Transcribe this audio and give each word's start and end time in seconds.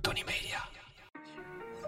Tony 0.00 0.22
Media. 0.26 0.68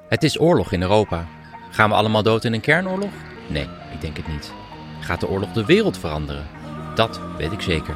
Het 0.08 0.22
is 0.22 0.40
oorlog 0.40 0.72
in 0.72 0.82
Europa. 0.82 1.26
Gaan 1.70 1.88
we 1.90 1.96
allemaal 1.96 2.22
dood 2.22 2.44
in 2.44 2.52
een 2.52 2.60
kernoorlog? 2.60 3.10
Nee, 3.48 3.68
ik 3.92 4.00
denk 4.00 4.16
het 4.16 4.28
niet. 4.28 4.52
Gaat 5.00 5.20
de 5.20 5.28
oorlog 5.28 5.52
de 5.52 5.64
wereld 5.64 5.98
veranderen? 5.98 6.46
Dat 6.94 7.20
weet 7.36 7.52
ik 7.52 7.60
zeker. 7.60 7.94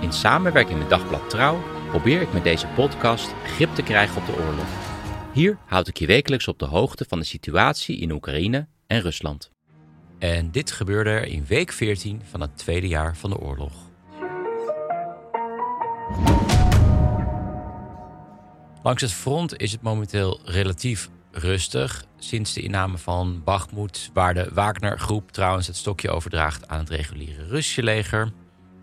In 0.00 0.12
samenwerking 0.12 0.78
met 0.78 0.90
Dagblad 0.90 1.30
Trouw 1.30 1.58
probeer 1.88 2.20
ik 2.20 2.32
met 2.32 2.44
deze 2.44 2.66
podcast 2.66 3.34
grip 3.44 3.74
te 3.74 3.82
krijgen 3.82 4.16
op 4.16 4.26
de 4.26 4.42
oorlog. 4.44 4.66
Hier 5.32 5.58
houd 5.66 5.88
ik 5.88 5.98
je 5.98 6.06
wekelijks 6.06 6.48
op 6.48 6.58
de 6.58 6.64
hoogte 6.64 7.04
van 7.08 7.18
de 7.18 7.24
situatie 7.24 7.98
in 7.98 8.10
Oekraïne 8.10 8.66
en 8.86 9.00
Rusland. 9.00 9.50
En 10.18 10.50
dit 10.50 10.70
gebeurde 10.70 11.10
er 11.10 11.26
in 11.26 11.44
week 11.48 11.72
14 11.72 12.22
van 12.30 12.40
het 12.40 12.56
tweede 12.56 12.88
jaar 12.88 13.16
van 13.16 13.30
de 13.30 13.38
oorlog. 13.38 13.72
Langs 18.84 19.02
het 19.02 19.12
front 19.12 19.56
is 19.56 19.72
het 19.72 19.82
momenteel 19.82 20.40
relatief 20.44 21.10
rustig 21.30 22.04
sinds 22.18 22.52
de 22.52 22.62
inname 22.62 22.98
van 22.98 23.42
Bakhmut, 23.44 24.10
waar 24.12 24.34
de 24.34 24.50
Wagner-groep 24.52 25.32
trouwens 25.32 25.66
het 25.66 25.76
stokje 25.76 26.10
overdraagt 26.10 26.68
aan 26.68 26.78
het 26.78 26.88
reguliere 26.88 27.46
Russische 27.46 27.82
leger. 27.82 28.32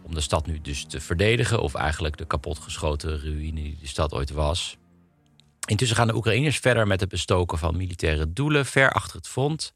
Om 0.04 0.14
de 0.14 0.22
stad 0.22 0.46
nu 0.46 0.62
dus 0.62 0.86
te 0.86 1.02
verdedigen, 1.02 1.62
of 1.62 1.74
eigenlijk 1.74 2.18
de 2.18 2.26
kapotgeschoten 2.26 3.20
ruïne 3.20 3.62
die 3.62 3.78
de 3.80 3.88
stad 3.88 4.14
ooit 4.14 4.32
was. 4.32 4.78
Intussen 5.68 5.98
gaan 5.98 6.08
de 6.08 6.16
Oekraïners 6.16 6.58
verder 6.58 6.88
met 6.88 7.00
het 7.00 7.10
bestoken 7.10 7.58
van 7.58 7.78
militaire 7.78 8.34
doelen 8.34 8.66
ver 8.66 8.92
achter 8.92 9.18
het 9.18 9.28
front, 9.28 9.74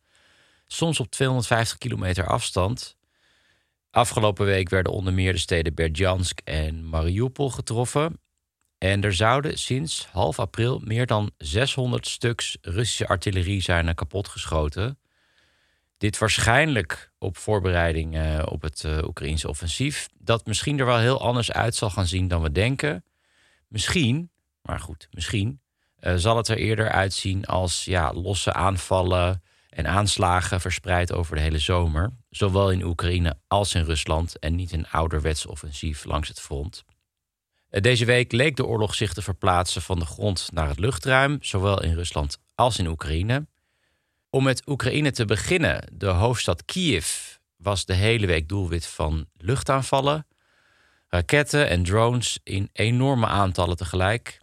soms 0.67 0.99
op 0.99 1.11
250 1.11 1.77
kilometer 1.77 2.27
afstand. 2.27 2.97
Afgelopen 3.91 4.45
week 4.45 4.69
werden 4.69 4.91
onder 4.91 5.13
meer 5.13 5.33
de 5.33 5.39
steden 5.39 5.73
Berdjansk 5.73 6.39
en 6.43 6.89
Mariupol 6.89 7.49
getroffen. 7.49 8.23
En 8.77 9.03
er 9.03 9.13
zouden 9.13 9.57
sinds 9.57 10.07
half 10.11 10.39
april 10.39 10.81
meer 10.83 11.05
dan 11.05 11.31
600 11.37 12.07
stuks 12.07 12.57
Russische 12.61 13.07
artillerie 13.07 13.61
zijn 13.61 13.95
kapotgeschoten. 13.95 14.99
Dit 15.97 16.17
waarschijnlijk 16.17 17.11
op 17.19 17.37
voorbereiding 17.37 18.15
uh, 18.15 18.43
op 18.45 18.61
het 18.61 18.83
uh, 18.83 18.97
Oekraïnse 19.03 19.49
offensief. 19.49 20.07
Dat 20.17 20.45
misschien 20.45 20.79
er 20.79 20.85
wel 20.85 20.97
heel 20.97 21.21
anders 21.21 21.51
uit 21.51 21.75
zal 21.75 21.89
gaan 21.89 22.07
zien 22.07 22.27
dan 22.27 22.41
we 22.41 22.51
denken. 22.51 23.03
Misschien, 23.67 24.29
maar 24.61 24.79
goed, 24.79 25.07
misschien 25.11 25.59
zal 26.15 26.37
het 26.37 26.47
er 26.47 26.57
eerder 26.57 26.89
uitzien 26.89 27.45
als 27.45 27.85
ja, 27.85 28.13
losse 28.13 28.53
aanvallen 28.53 29.43
en 29.69 29.87
aanslagen 29.87 30.61
verspreid 30.61 31.13
over 31.13 31.35
de 31.35 31.41
hele 31.41 31.59
zomer. 31.59 32.11
Zowel 32.29 32.71
in 32.71 32.83
Oekraïne 32.83 33.37
als 33.47 33.73
in 33.73 33.83
Rusland 33.83 34.39
en 34.39 34.55
niet 34.55 34.71
een 34.71 34.89
ouderwets 34.89 35.45
offensief 35.45 36.05
langs 36.05 36.27
het 36.27 36.39
front. 36.39 36.85
Deze 37.81 38.05
week 38.05 38.31
leek 38.31 38.55
de 38.55 38.65
oorlog 38.65 38.95
zich 38.95 39.13
te 39.13 39.21
verplaatsen 39.21 39.81
van 39.81 39.99
de 39.99 40.05
grond 40.05 40.49
naar 40.53 40.67
het 40.67 40.79
luchtruim, 40.79 41.37
zowel 41.41 41.83
in 41.83 41.93
Rusland 41.93 42.37
als 42.55 42.79
in 42.79 42.87
Oekraïne. 42.87 43.47
Om 44.29 44.43
met 44.43 44.67
Oekraïne 44.67 45.11
te 45.11 45.25
beginnen, 45.25 45.91
de 45.94 46.07
hoofdstad 46.07 46.66
Kiev 46.66 47.35
was 47.55 47.85
de 47.85 47.94
hele 47.94 48.27
week 48.27 48.50
doelwit 48.50 48.85
van 48.85 49.25
luchtaanvallen, 49.38 50.27
raketten 51.07 51.69
en 51.69 51.83
drones 51.83 52.39
in 52.44 52.69
enorme 52.73 53.25
aantallen 53.25 53.77
tegelijk. 53.77 54.39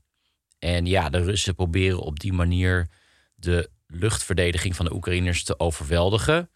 En 0.58 0.86
ja, 0.86 1.10
de 1.10 1.24
Russen 1.24 1.54
proberen 1.54 2.00
op 2.00 2.20
die 2.20 2.32
manier 2.32 2.88
de 3.34 3.70
luchtverdediging 3.86 4.76
van 4.76 4.84
de 4.84 4.94
Oekraïners 4.94 5.44
te 5.44 5.58
overweldigen. 5.58 6.50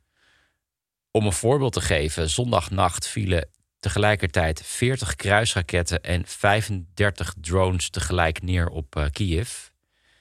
Om 1.11 1.27
een 1.27 1.33
voorbeeld 1.33 1.73
te 1.73 1.81
geven, 1.81 2.31
zondagnacht 2.31 3.09
vielen 3.09 3.49
tegelijkertijd 3.81 4.63
40 4.63 5.15
kruisraketten 5.15 6.03
en 6.03 6.27
35 6.27 7.35
drones 7.41 7.91
tegelijk 7.91 8.43
neer 8.43 8.69
op 8.69 8.97
uh, 8.97 9.05
Kiev. 9.13 9.69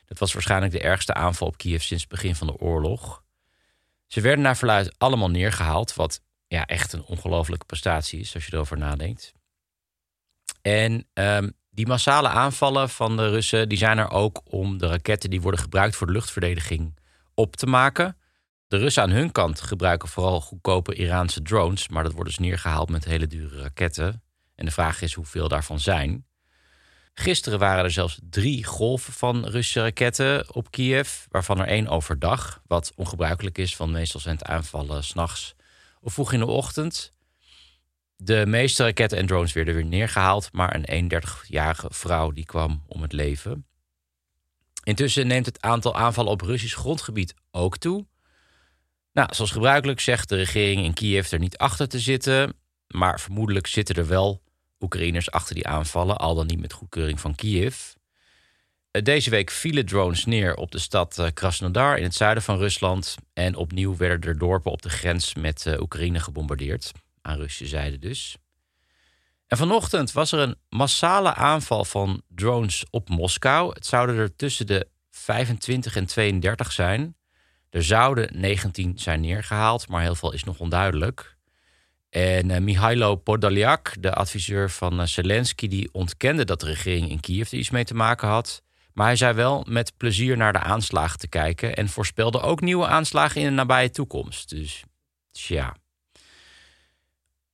Dat 0.06 0.20
was 0.20 0.34
waarschijnlijk 0.34 0.72
de 0.72 0.82
ergste 0.82 1.14
aanval 1.14 1.48
op 1.48 1.58
Kiev 1.58 1.82
sinds 1.82 2.04
het 2.04 2.12
begin 2.12 2.36
van 2.36 2.48
de 2.48 2.58
oorlog. 2.58 3.24
Ze 4.08 4.22
werden 4.22 4.44
naar 4.44 4.58
verluid 4.58 4.96
allemaal 4.98 5.30
neergehaald, 5.30 5.96
wat 5.96 6.22
ja, 6.48 6.66
echt 6.66 6.94
een 6.94 7.04
ongelofelijke 7.04 7.66
prestatie 7.66 8.20
is 8.20 8.34
als 8.34 8.46
je 8.46 8.54
erover 8.54 8.78
nadenkt. 8.78 9.34
En 10.62 11.08
um, 11.14 11.54
die 11.70 11.88
massale 11.88 12.28
aanvallen 12.28 12.90
van 12.90 13.18
de 13.18 13.30
Russen 13.30 13.70
die 13.70 13.78
zijn 13.78 13.98
er 13.98 14.10
ook 14.10 14.42
om 14.44 14.78
de 14.78 14.88
raketten 14.88 15.30
die 15.30 15.42
worden 15.42 15.60
gebruikt 15.60 15.96
voor 15.96 16.08
de 16.08 16.14
luchtverdediging 16.14 17.00
op 17.34 17.56
te 17.56 17.66
maken. 17.66 18.18
De 18.68 18.78
Russen 18.78 19.03
aan 19.03 19.09
hun 19.09 19.31
kant 19.31 19.62
gebruiken 19.62 20.09
vooral 20.09 20.42
goedkope 20.42 20.96
Iraanse 20.96 21.42
drones, 21.42 21.88
maar 21.88 22.03
dat 22.03 22.14
wordt 22.14 22.30
dus 22.30 22.40
neergehaald 22.40 22.90
met 22.90 23.06
hele 23.06 23.28
dure 23.28 23.62
raketten. 23.62 24.24
En 24.56 24.66
de 24.66 24.72
vraag 24.72 25.02
is 25.02 25.14
hoeveel 25.14 25.48
daarvan 25.48 25.80
zijn. 25.80 26.26
Gisteren 27.14 27.59
waren 27.59 27.84
er 27.84 27.92
zelfs 27.92 28.20
drie 28.30 28.64
golven 28.64 29.14
van 29.14 29.46
Russische 29.46 29.81
raketten 29.81 30.54
op 30.54 30.72
Kiev, 30.72 31.25
waarvan 31.30 31.59
er 31.59 31.68
één 31.68 31.88
overdag, 31.88 32.62
wat 32.68 32.92
ongebruikelijk 32.96 33.58
is, 33.58 33.78
want 33.78 33.92
meestal 33.92 34.20
zijn 34.20 34.36
het 34.36 34.46
aanvallen 34.46 35.04
s'nachts 35.04 35.56
of 36.02 36.14
vroeg 36.14 36.34
in 36.34 36.40
de 36.40 36.46
ochtend. 36.46 37.12
De 38.18 38.46
meeste 38.48 38.84
raketten 38.84 39.18
en 39.18 39.25
drones 39.25 39.54
werden 39.54 39.74
weer 39.74 39.86
neergehaald, 39.86 40.50
maar 40.52 40.75
een 40.75 41.12
31-jarige 41.12 41.88
vrouw 41.90 42.31
die 42.31 42.46
kwam 42.46 42.84
om 42.88 43.02
het 43.02 43.12
leven. 43.14 43.66
Intussen 44.84 45.28
neemt 45.28 45.46
het 45.46 45.62
aantal 45.62 45.96
aanvallen 45.96 46.31
op 46.31 46.42
Russisch 46.42 46.78
grondgebied 46.78 47.34
ook 47.52 47.78
toe. 47.78 48.06
Nou, 49.16 49.34
zoals 49.34 49.52
gebruikelijk 49.52 50.00
zegt 50.00 50.30
de 50.30 50.36
regering 50.36 50.84
in 50.84 50.94
Kiev 50.94 51.31
er 51.31 51.40
niet 51.40 51.58
achter 51.58 51.88
te 51.88 52.00
zitten, 52.00 52.53
maar 52.88 53.20
vermoedelijk 53.20 53.68
zitten 53.68 53.96
er 53.96 54.08
wel 54.08 54.42
Oekraïners 54.80 55.31
achter 55.31 55.56
die 55.56 55.68
aanvallen, 55.68 56.18
al 56.18 56.36
dan 56.36 56.46
niet 56.46 56.59
met 56.59 56.74
goedkeuring 56.74 57.20
van 57.20 57.36
Kiev. 57.36 57.78
Deze 58.92 59.30
week 59.30 59.50
vielen 59.50 59.86
drones 59.86 60.25
neer 60.25 60.56
op 60.56 60.72
de 60.72 60.80
stad 60.80 61.30
Krasnodar 61.34 61.98
in 61.98 62.04
het 62.04 62.16
zuiden 62.16 62.44
van 62.44 62.58
Rusland. 62.58 63.16
En 63.34 63.56
opnieuw 63.56 63.98
werden 63.98 64.30
er 64.30 64.38
dorpen 64.38 64.72
op 64.72 64.81
de 64.81 64.90
grens 64.90 65.36
met 65.36 65.75
Oekraïne 65.80 66.20
gebombardeerd. 66.20 66.92
Aan 67.22 67.38
Russische 67.38 67.68
zijde 67.68 68.00
dus. 68.00 68.38
En 69.48 69.58
vanochtend 69.58 70.12
was 70.12 70.31
er 70.31 70.40
een 70.40 70.56
massale 70.70 71.34
aanval 71.34 71.86
van 71.86 72.22
drones 72.28 72.86
op 72.90 73.09
Moskou. 73.09 73.74
Het 73.74 73.86
zouden 73.86 74.16
er 74.16 74.36
tussen 74.36 74.68
de 74.68 74.88
25 75.09 75.96
en 75.96 76.06
32 76.06 76.72
zijn. 76.72 77.16
Er 77.75 77.84
zouden 77.84 78.30
19 78.34 79.00
zijn 79.00 79.22
neergehaald, 79.22 79.88
maar 79.88 80.02
heel 80.02 80.16
veel 80.16 80.34
is 80.34 80.44
nog 80.44 80.59
onduidelijk. 80.59 81.38
En 82.09 82.50
uh, 82.50 82.58
Mihailo 82.58 83.16
Podolyak, 83.16 83.94
de 84.00 84.13
adviseur 84.13 84.69
van 84.69 85.00
uh, 85.00 85.06
Zelensky, 85.06 85.68
die 85.68 85.90
ontkende 85.91 86.46
dat 86.46 86.59
de 86.59 86.66
regering 86.66 87.09
in 87.09 87.19
Kiev 87.19 87.52
er 87.52 87.58
iets 87.58 87.69
mee 87.69 87.84
te 87.84 87.94
maken 87.94 88.28
had. 88.28 88.63
Maar 88.94 89.06
hij 89.06 89.16
zei 89.16 89.34
wel 89.34 89.66
met 89.68 89.97
plezier 89.97 90.38
naar 90.38 90.53
de 90.53 90.59
aanslagen 90.59 91.19
te 91.19 91.28
kijken 91.28 91.75
en 91.75 91.90
voorspelde 91.90 92.41
ook 92.41 92.62
nieuwe 92.62 92.88
aanslagen 92.88 93.41
in 93.41 93.47
de 93.47 93.53
nabije 93.53 93.92
toekomst. 93.92 94.50
Dus 94.50 94.84
tja. 95.31 95.75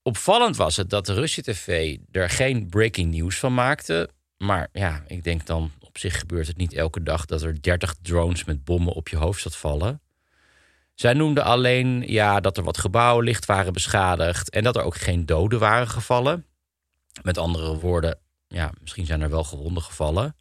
Opvallend 0.01 0.55
was 0.55 0.75
het 0.75 0.89
dat 0.89 1.05
de 1.05 1.13
Russische 1.13 1.51
tv 1.51 1.97
er 2.11 2.29
geen 2.29 2.69
breaking 2.69 3.13
news 3.13 3.39
van 3.39 3.53
maakte. 3.53 4.09
Maar 4.37 4.69
ja, 4.71 5.03
ik 5.07 5.23
denk 5.23 5.45
dan 5.45 5.71
op 5.79 5.97
zich 5.97 6.19
gebeurt 6.19 6.47
het 6.47 6.57
niet 6.57 6.73
elke 6.73 7.03
dag 7.03 7.25
dat 7.25 7.41
er 7.41 7.61
30 7.61 7.95
drones 8.01 8.43
met 8.43 8.63
bommen 8.63 8.93
op 8.93 9.07
je 9.07 9.17
hoofdstad 9.17 9.55
vallen. 9.55 10.01
Zij 11.01 11.13
noemden 11.13 11.43
alleen 11.43 12.03
ja, 12.07 12.39
dat 12.39 12.57
er 12.57 12.63
wat 12.63 12.77
gebouwen 12.77 13.25
licht 13.25 13.45
waren 13.45 13.73
beschadigd 13.73 14.49
en 14.49 14.63
dat 14.63 14.75
er 14.75 14.83
ook 14.83 14.95
geen 14.95 15.25
doden 15.25 15.59
waren 15.59 15.87
gevallen. 15.87 16.45
Met 17.21 17.37
andere 17.37 17.79
woorden, 17.79 18.19
ja, 18.47 18.71
misschien 18.81 19.05
zijn 19.05 19.21
er 19.21 19.29
wel 19.29 19.43
gewonden 19.43 19.83
gevallen. 19.83 20.35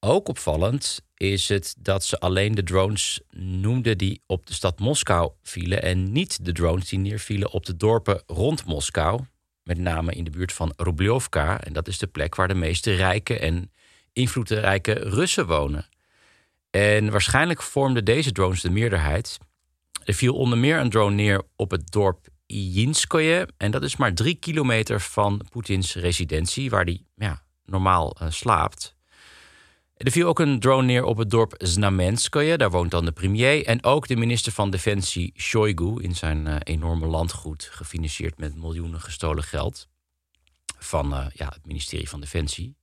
Ook 0.00 0.28
opvallend 0.28 1.00
is 1.16 1.48
het 1.48 1.74
dat 1.78 2.04
ze 2.04 2.18
alleen 2.18 2.54
de 2.54 2.62
drones 2.62 3.20
noemden 3.36 3.98
die 3.98 4.22
op 4.26 4.46
de 4.46 4.54
stad 4.54 4.78
Moskou 4.78 5.32
vielen 5.42 5.82
en 5.82 6.12
niet 6.12 6.44
de 6.44 6.52
drones 6.52 6.88
die 6.88 6.98
neervielen 6.98 7.50
op 7.50 7.66
de 7.66 7.76
dorpen 7.76 8.22
rond 8.26 8.64
Moskou, 8.64 9.20
met 9.62 9.78
name 9.78 10.12
in 10.12 10.24
de 10.24 10.30
buurt 10.30 10.52
van 10.52 10.72
Rubljovka. 10.76 11.60
En 11.60 11.72
dat 11.72 11.88
is 11.88 11.98
de 11.98 12.06
plek 12.06 12.34
waar 12.34 12.48
de 12.48 12.54
meeste 12.54 12.94
rijke 12.94 13.38
en 13.38 13.72
invloedrijke 14.12 14.92
Russen 14.92 15.46
wonen. 15.46 15.86
En 16.74 17.10
waarschijnlijk 17.10 17.62
vormden 17.62 18.04
deze 18.04 18.32
drones 18.32 18.60
de 18.60 18.70
meerderheid. 18.70 19.38
Er 20.04 20.14
viel 20.14 20.34
onder 20.34 20.58
meer 20.58 20.78
een 20.78 20.90
drone 20.90 21.14
neer 21.14 21.42
op 21.56 21.70
het 21.70 21.90
dorp 21.90 22.26
Ijinskoye. 22.46 23.48
En 23.56 23.70
dat 23.70 23.82
is 23.82 23.96
maar 23.96 24.14
drie 24.14 24.34
kilometer 24.34 25.00
van 25.00 25.40
Poetins 25.50 25.94
residentie, 25.94 26.70
waar 26.70 26.84
hij 26.84 27.02
ja, 27.14 27.42
normaal 27.64 28.16
slaapt. 28.28 28.94
Er 29.96 30.10
viel 30.10 30.28
ook 30.28 30.38
een 30.38 30.60
drone 30.60 30.86
neer 30.86 31.04
op 31.04 31.16
het 31.16 31.30
dorp 31.30 31.54
Znamenskoye. 31.58 32.56
Daar 32.56 32.70
woont 32.70 32.90
dan 32.90 33.04
de 33.04 33.12
premier. 33.12 33.66
En 33.66 33.84
ook 33.84 34.06
de 34.06 34.16
minister 34.16 34.52
van 34.52 34.70
Defensie 34.70 35.32
Shoigu 35.36 36.02
in 36.02 36.14
zijn 36.14 36.62
enorme 36.62 37.06
landgoed. 37.06 37.68
Gefinancierd 37.72 38.38
met 38.38 38.56
miljoenen 38.56 39.00
gestolen 39.00 39.44
geld. 39.44 39.88
Van 40.78 41.30
ja, 41.34 41.48
het 41.48 41.66
ministerie 41.66 42.08
van 42.08 42.20
Defensie. 42.20 42.74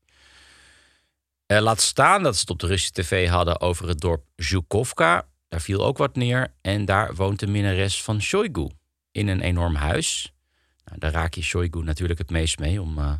Laat 1.60 1.82
staan 1.82 2.24
dat 2.24 2.36
ze 2.36 2.42
het 2.42 2.50
op 2.50 2.60
de 2.60 2.68
Russische 2.68 3.02
tv 3.02 3.28
hadden 3.28 3.62
over 3.62 3.88
het 3.88 4.00
dorp 4.00 4.26
Zhukovka. 4.36 5.28
Daar 5.48 5.62
viel 5.62 5.86
ook 5.86 5.98
wat 5.98 6.16
neer. 6.16 6.54
En 6.62 6.86
daar 6.86 7.16
woont 7.16 7.40
de 7.40 7.48
minnares 7.48 8.04
van 8.04 8.22
Shoigu 8.22 8.70
in 9.12 9.28
een 9.28 9.42
enorm 9.42 9.76
huis. 9.76 10.34
Nou, 10.86 11.00
daar 11.00 11.12
raak 11.12 11.34
je 11.34 11.42
Shoigu 11.42 11.84
natuurlijk 11.84 12.20
het 12.20 12.30
meest 12.30 12.60
mee 12.60 12.82
om 12.82 12.98
uh, 12.98 13.14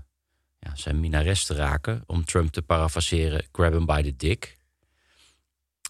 ja, 0.60 0.76
zijn 0.76 1.00
minares 1.00 1.46
te 1.46 1.54
raken. 1.54 2.04
Om 2.06 2.26
Trump 2.26 2.52
te 2.52 2.62
parafraseren, 2.62 3.46
grab 3.52 3.72
him 3.72 3.86
by 3.86 4.02
the 4.02 4.16
dick. 4.16 4.58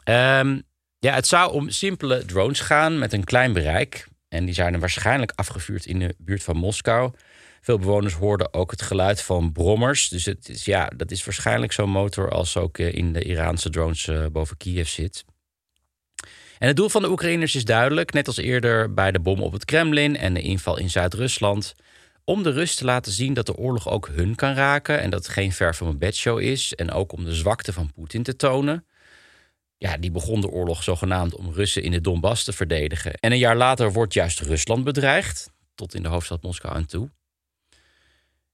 Um, 0.04 0.64
ja, 1.00 1.14
het 1.14 1.28
zou 1.28 1.52
om 1.52 1.70
simpele 1.70 2.26
drones 2.26 2.60
gaan 2.60 3.00
met 3.00 3.14
een 3.14 3.24
klein 3.24 3.54
bereik. 3.54 4.08
En 4.28 4.46
die 4.46 4.54
zijn 4.54 4.74
er 4.74 4.80
waarschijnlijk 4.80 5.32
afgevuurd 5.36 5.86
in 5.86 6.00
de 6.00 6.16
buurt 6.18 6.44
van 6.44 6.58
Moskou. 6.58 7.14
Veel 7.62 7.80
bewoners 7.80 8.14
hoorden 8.14 8.54
ook 8.54 8.72
het 8.72 8.82
geluid 8.82 9.22
van 9.22 9.52
brommers. 9.52 10.10
Dus 10.10 10.26
het 10.26 10.50
is, 10.50 10.66
ja, 10.66 10.92
dat 10.96 11.12
is 11.12 11.26
waarschijnlijk 11.26 11.72
zo'n 11.72 11.90
motor 11.90 12.32
als 12.32 12.58
ook 12.58 12.78
eh, 12.78 12.94
in 12.94 13.14
de 13.14 13.24
Iraanse 13.24 13.70
drones 13.70 14.08
uh, 14.08 14.26
boven 14.32 14.58
Kiev 14.58 14.88
zit. 14.88 15.26
En 16.58 16.68
het 16.68 16.76
doel 16.76 16.90
van 16.90 17.02
de 17.02 17.10
Oekraïners 17.10 17.56
is 17.56 17.66
duidelijk, 17.66 18.14
net 18.14 18.28
als 18.28 18.38
eerder 18.38 18.94
bij 18.94 19.12
de 19.12 19.20
bom 19.20 19.42
op 19.42 19.52
het 19.52 19.66
Kremlin 19.66 20.18
en 20.18 20.34
de 20.34 20.42
inval 20.42 20.78
in 20.78 20.90
Zuid-Rusland, 20.90 21.74
om 22.24 22.44
de 22.44 22.52
Rus 22.52 22.76
te 22.76 22.86
laten 22.86 23.12
zien 23.12 23.34
dat 23.34 23.46
de 23.46 23.56
oorlog 23.56 23.90
ook 23.90 24.08
hun 24.08 24.36
kan 24.36 24.54
raken 24.54 25.00
en 25.00 25.10
dat 25.10 25.24
het 25.24 25.34
geen 25.34 25.52
ver 25.52 25.76
van 25.76 25.88
een 25.88 25.98
bedshow 25.98 26.40
is 26.40 26.74
en 26.74 26.92
ook 26.92 27.12
om 27.12 27.26
de 27.26 27.36
zwakte 27.36 27.74
van 27.74 27.92
Poetin 27.94 28.24
te 28.24 28.36
tonen. 28.36 28.86
Ja, 29.78 29.98
die 29.98 30.12
begon 30.12 30.42
de 30.42 30.50
oorlog 30.50 30.84
zogenaamd 30.84 31.36
om 31.36 31.54
Russen 31.54 31.84
in 31.84 31.92
de 31.92 32.02
Donbass 32.02 32.44
te 32.44 32.54
verdedigen. 32.54 33.14
En 33.14 33.32
een 33.32 33.38
jaar 33.38 33.58
later 33.58 33.92
wordt 33.92 34.14
juist 34.14 34.40
Rusland 34.40 34.84
bedreigd, 34.84 35.52
tot 35.76 35.94
in 35.94 36.04
de 36.04 36.10
hoofdstad 36.10 36.42
Moskou 36.42 36.76
aan 36.76 36.86
toe. 36.86 37.10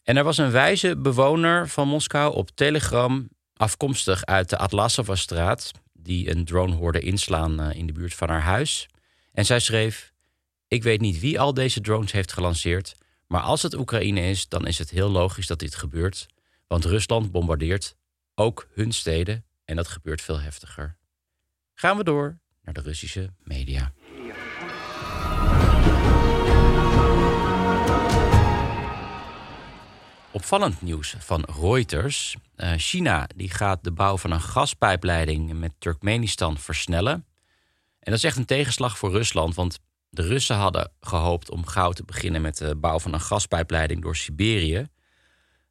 En 0.08 0.18
er 0.18 0.24
was 0.24 0.38
een 0.38 0.52
wijze 0.52 0.98
bewoner 0.98 1.70
van 1.70 1.88
Moskou 1.88 2.34
op 2.34 2.50
Telegram, 2.50 3.30
afkomstig 3.54 4.26
uit 4.26 4.50
de 4.50 4.58
Atlasova-straat, 4.58 5.72
die 5.94 6.30
een 6.30 6.46
drone 6.46 6.76
hoorde 6.76 7.00
inslaan 7.00 7.60
eh, 7.60 7.78
in 7.78 7.88
de 7.88 7.94
buurt 7.94 8.14
van 8.14 8.30
haar 8.30 8.42
huis. 8.42 8.88
En 9.34 9.46
zij 9.46 9.60
schreef: 9.60 10.14
Ik 10.68 10.84
weet 10.84 11.02
niet 11.02 11.20
wie 11.20 11.40
al 11.40 11.54
deze 11.54 11.82
drones 11.82 12.12
heeft 12.12 12.34
gelanceerd, 12.34 12.96
maar 13.28 13.42
als 13.42 13.62
het 13.62 13.74
Oekraïne 13.74 14.22
is, 14.22 14.48
dan 14.48 14.68
is 14.68 14.78
het 14.78 14.90
heel 14.90 15.10
logisch 15.10 15.48
dat 15.48 15.60
dit 15.60 15.76
gebeurt. 15.76 16.26
Want 16.68 16.86
Rusland 16.86 17.32
bombardeert 17.32 17.96
ook 18.36 18.68
hun 18.74 18.92
steden 18.92 19.46
en 19.66 19.76
dat 19.76 19.88
gebeurt 19.88 20.22
veel 20.22 20.40
heftiger. 20.40 20.98
Gaan 21.74 21.98
we 21.98 22.04
door 22.04 22.38
naar 22.62 22.74
de 22.74 22.82
Russische 22.82 23.34
media. 23.44 23.94
Opvallend 30.38 30.82
nieuws 30.82 31.16
van 31.20 31.48
Reuters. 31.62 32.36
Uh, 32.58 32.74
China 32.76 33.28
die 33.36 33.50
gaat 33.50 33.84
de 33.84 33.92
bouw 33.92 34.18
van 34.18 34.32
een 34.32 34.42
gaspijpleiding 34.42 35.54
met 35.54 35.72
Turkmenistan 35.78 36.58
versnellen. 36.58 37.14
En 38.00 38.12
dat 38.12 38.14
is 38.14 38.24
echt 38.24 38.38
een 38.38 38.46
tegenslag 38.46 38.98
voor 38.98 39.12
Rusland, 39.12 39.56
want 39.56 39.80
de 40.10 40.22
Russen 40.22 40.56
hadden 40.56 40.92
gehoopt 41.02 41.50
om 41.50 41.66
gauw 41.66 41.92
te 41.92 42.04
beginnen 42.04 42.42
met 42.42 42.58
de 42.58 42.76
bouw 42.76 43.00
van 43.00 43.14
een 43.14 43.22
gaspijpleiding 43.22 44.02
door 44.02 44.16
Siberië. 44.16 44.88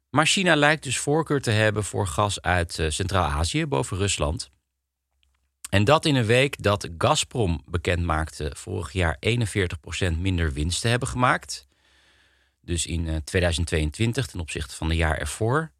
Maar 0.09 0.25
China 0.25 0.55
lijkt 0.55 0.83
dus 0.83 0.97
voorkeur 0.97 1.41
te 1.41 1.51
hebben 1.51 1.83
voor 1.83 2.07
gas 2.07 2.41
uit 2.41 2.77
uh, 2.77 2.89
Centraal-Azië 2.89 3.65
boven 3.65 3.97
Rusland. 3.97 4.49
En 5.69 5.83
dat 5.83 6.05
in 6.05 6.15
een 6.15 6.25
week 6.25 6.61
dat 6.63 6.89
Gazprom 6.97 7.61
bekend 7.65 8.03
maakte 8.03 8.51
vorig 8.55 8.91
jaar 8.91 9.17
41% 10.15 10.17
minder 10.17 10.53
winst 10.53 10.81
te 10.81 10.87
hebben 10.87 11.07
gemaakt. 11.07 11.66
Dus 12.67 12.85
in 12.85 13.21
2022 13.23 14.25
eh, 14.25 14.31
ten 14.31 14.39
opzichte 14.39 14.75
van 14.75 14.89
het 14.89 14.97
jaar 14.97 15.17
ervoor. 15.17 15.71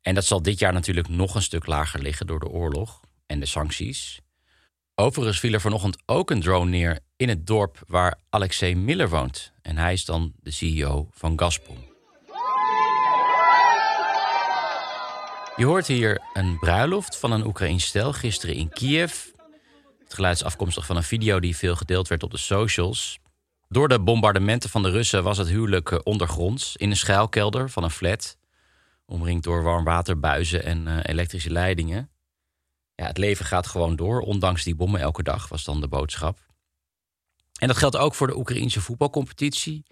En 0.00 0.14
dat 0.14 0.24
zal 0.24 0.42
dit 0.42 0.58
jaar 0.58 0.72
natuurlijk 0.72 1.08
nog 1.08 1.34
een 1.34 1.42
stuk 1.42 1.66
lager 1.66 2.02
liggen 2.02 2.26
door 2.26 2.40
de 2.40 2.48
oorlog 2.48 3.00
en 3.26 3.40
de 3.40 3.46
sancties. 3.46 4.20
Overigens 4.94 5.40
viel 5.40 5.52
er 5.52 5.60
vanochtend 5.60 6.02
ook 6.06 6.30
een 6.30 6.40
drone 6.40 6.70
neer 6.70 6.98
in 7.16 7.28
het 7.28 7.46
dorp 7.46 7.82
waar 7.86 8.18
Alexei 8.28 8.74
Miller 8.74 9.08
woont. 9.08 9.52
En 9.62 9.76
hij 9.76 9.92
is 9.92 10.04
dan 10.04 10.32
de 10.40 10.50
CEO 10.50 11.08
van 11.10 11.38
Gazprom. 11.38 11.90
Je 15.56 15.64
hoort 15.64 15.86
hier 15.86 16.22
een 16.32 16.58
bruiloft 16.58 17.16
van 17.16 17.32
een 17.32 17.46
Oekraïns 17.46 17.84
stel 17.84 18.12
gisteren 18.12 18.54
in 18.54 18.68
Kiev. 18.68 19.24
Het 20.02 20.14
geluid 20.14 20.36
is 20.36 20.44
afkomstig 20.44 20.86
van 20.86 20.96
een 20.96 21.02
video 21.02 21.40
die 21.40 21.56
veel 21.56 21.76
gedeeld 21.76 22.08
werd 22.08 22.22
op 22.22 22.30
de 22.30 22.38
socials. 22.38 23.20
Door 23.72 23.88
de 23.88 24.00
bombardementen 24.00 24.70
van 24.70 24.82
de 24.82 24.90
Russen 24.90 25.22
was 25.22 25.38
het 25.38 25.48
huwelijk 25.48 25.90
eh, 25.90 25.98
ondergronds 26.02 26.76
in 26.76 26.90
een 26.90 26.96
schuilkelder 26.96 27.70
van 27.70 27.84
een 27.84 27.90
flat. 27.90 28.38
Omringd 29.06 29.44
door 29.44 29.62
warmwaterbuizen 29.62 30.64
en 30.64 30.86
uh, 30.86 30.98
elektrische 31.02 31.50
leidingen. 31.50 32.10
Ja, 32.94 33.06
het 33.06 33.18
leven 33.18 33.44
gaat 33.44 33.66
gewoon 33.66 33.96
door, 33.96 34.20
ondanks 34.20 34.64
die 34.64 34.74
bommen 34.74 35.00
elke 35.00 35.22
dag, 35.22 35.48
was 35.48 35.64
dan 35.64 35.80
de 35.80 35.88
boodschap. 35.88 36.38
En 37.58 37.68
dat 37.68 37.76
geldt 37.76 37.96
ook 37.96 38.14
voor 38.14 38.26
de 38.26 38.36
Oekraïnse 38.36 38.80
voetbalcompetitie. 38.80 39.84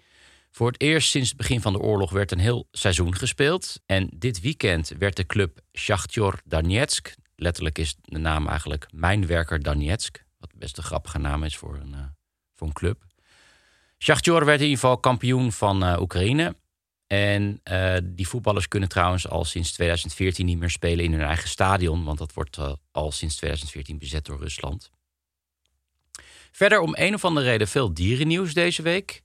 Voor 0.51 0.67
het 0.67 0.81
eerst 0.81 1.09
sinds 1.09 1.29
het 1.29 1.37
begin 1.37 1.61
van 1.61 1.73
de 1.73 1.79
oorlog 1.79 2.11
werd 2.11 2.31
een 2.31 2.39
heel 2.39 2.67
seizoen 2.71 3.15
gespeeld. 3.15 3.81
En 3.85 4.09
dit 4.15 4.41
weekend 4.41 4.93
werd 4.97 5.15
de 5.15 5.25
club 5.25 5.59
Shakhtar 5.77 6.41
Donetsk, 6.45 7.15
letterlijk 7.35 7.77
is 7.77 7.95
de 8.01 8.19
naam 8.19 8.47
eigenlijk 8.47 8.87
Mijnwerker 8.93 9.63
Donetsk, 9.63 10.25
wat 10.37 10.51
best 10.55 10.77
een 10.77 10.83
grappige 10.83 11.17
naam 11.17 11.43
is 11.43 11.57
voor 11.57 11.75
een, 11.75 11.93
uh, 11.93 11.99
voor 12.55 12.67
een 12.67 12.73
club. 12.73 13.09
Shakhtar 14.03 14.45
werd 14.45 14.59
in 14.59 14.65
ieder 14.65 14.79
geval 14.79 14.97
kampioen 14.97 15.51
van 15.51 15.83
uh, 15.83 15.99
Oekraïne. 15.99 16.55
En 17.07 17.61
uh, 17.71 17.97
die 18.03 18.27
voetballers 18.27 18.67
kunnen 18.67 18.89
trouwens 18.89 19.27
al 19.27 19.45
sinds 19.45 19.71
2014 19.71 20.45
niet 20.45 20.59
meer 20.59 20.69
spelen 20.69 21.05
in 21.05 21.11
hun 21.11 21.21
eigen 21.21 21.49
stadion, 21.49 22.03
want 22.03 22.17
dat 22.17 22.33
wordt 22.33 22.57
uh, 22.57 22.73
al 22.91 23.11
sinds 23.11 23.35
2014 23.35 23.97
bezet 23.97 24.25
door 24.25 24.39
Rusland. 24.39 24.91
Verder 26.51 26.79
om 26.79 26.93
een 26.97 27.13
of 27.13 27.25
andere 27.25 27.45
reden 27.45 27.67
veel 27.67 27.93
dierennieuws 27.93 28.53
deze 28.53 28.81
week. 28.81 29.23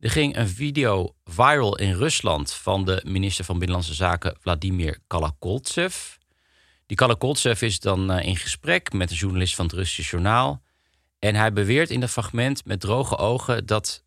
Er 0.00 0.10
ging 0.10 0.36
een 0.36 0.48
video 0.48 1.14
viral 1.24 1.76
in 1.76 1.94
Rusland 1.94 2.52
van 2.52 2.84
de 2.84 3.02
minister 3.06 3.44
van 3.44 3.58
Binnenlandse 3.58 3.94
Zaken 3.94 4.36
Vladimir 4.40 4.98
Kalakoltsev. 5.06 6.16
Die 6.86 6.96
Kalakoltsev 6.96 7.62
is 7.62 7.80
dan 7.80 8.12
in 8.12 8.36
gesprek 8.36 8.92
met 8.92 9.10
een 9.10 9.16
journalist 9.16 9.54
van 9.54 9.64
het 9.64 9.74
Russische 9.74 10.10
journaal. 10.10 10.62
En 11.18 11.34
hij 11.34 11.52
beweert 11.52 11.90
in 11.90 12.00
dat 12.00 12.10
fragment 12.10 12.64
met 12.64 12.80
droge 12.80 13.16
ogen 13.16 13.66
dat 13.66 14.04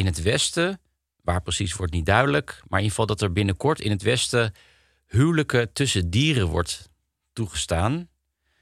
in 0.00 0.06
het 0.06 0.22
Westen, 0.22 0.80
waar 1.22 1.42
precies 1.42 1.74
wordt 1.74 1.92
niet 1.92 2.06
duidelijk, 2.06 2.48
maar 2.48 2.78
in 2.78 2.84
ieder 2.84 2.90
geval 2.90 3.06
dat 3.06 3.20
er 3.20 3.32
binnenkort 3.32 3.80
in 3.80 3.90
het 3.90 4.02
Westen 4.02 4.54
huwelijken 5.06 5.72
tussen 5.72 6.10
dieren 6.10 6.46
wordt 6.46 6.90
toegestaan. 7.32 8.08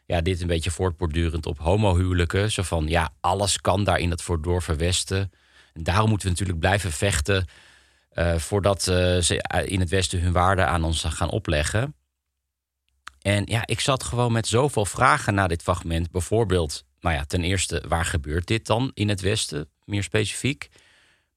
Ja, 0.07 0.21
dit 0.21 0.40
een 0.40 0.47
beetje 0.47 0.71
voortbordurend 0.71 1.47
op 1.47 1.59
homohuwelijken. 1.59 2.50
Zo 2.50 2.62
van, 2.62 2.87
ja, 2.87 3.11
alles 3.21 3.61
kan 3.61 3.85
daar 3.85 3.99
in 3.99 4.11
het 4.11 4.23
verdorven 4.23 4.76
Westen. 4.76 5.30
En 5.73 5.83
daarom 5.83 6.09
moeten 6.09 6.26
we 6.26 6.33
natuurlijk 6.33 6.59
blijven 6.59 6.92
vechten... 6.92 7.47
Uh, 8.12 8.35
voordat 8.37 8.87
uh, 8.87 9.18
ze 9.18 9.64
in 9.66 9.80
het 9.80 9.88
Westen 9.88 10.21
hun 10.21 10.33
waarden 10.33 10.68
aan 10.68 10.85
ons 10.85 11.04
gaan 11.04 11.30
opleggen. 11.30 11.95
En 13.23 13.42
ja, 13.47 13.66
ik 13.66 13.80
zat 13.80 14.02
gewoon 14.02 14.33
met 14.33 14.47
zoveel 14.47 14.85
vragen 14.85 15.35
naar 15.35 15.49
dit 15.49 15.62
fragment. 15.62 16.11
Bijvoorbeeld, 16.11 16.85
nou 17.00 17.14
ja, 17.14 17.25
ten 17.25 17.42
eerste, 17.42 17.85
waar 17.88 18.04
gebeurt 18.04 18.47
dit 18.47 18.66
dan 18.66 18.90
in 18.95 19.09
het 19.09 19.21
Westen, 19.21 19.68
meer 19.85 20.02
specifiek? 20.02 20.68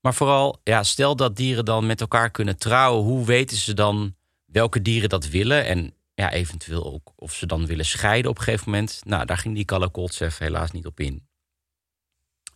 Maar 0.02 0.14
vooral, 0.14 0.62
ja, 0.64 0.84
stel 0.84 1.16
dat 1.16 1.36
dieren 1.36 1.66
dan 1.66 1.86
met 1.86 2.02
elkaar 2.02 2.32
kunnen 2.32 2.58
trouwen, 2.58 3.04
hoe 3.04 3.26
weten 3.26 3.58
ze 3.58 3.74
dan 3.74 4.16
welke 4.46 4.82
dieren 4.82 5.10
dat 5.10 5.28
willen? 5.28 5.66
En 5.66 5.94
ja, 6.14 6.32
eventueel 6.32 6.94
ook 6.94 7.14
of 7.16 7.34
ze 7.34 7.46
dan 7.46 7.66
willen 7.66 7.86
scheiden 7.86 8.32
op 8.32 8.38
een 8.38 8.44
gegeven 8.44 8.72
moment. 8.72 9.02
Nou, 9.04 9.26
daar 9.26 9.38
ging 9.38 9.56
die 9.56 9.66
Kalakoltsev 9.66 10.38
helaas 10.38 10.72
niet 10.72 10.86
op 10.86 11.00
in. 11.00 11.28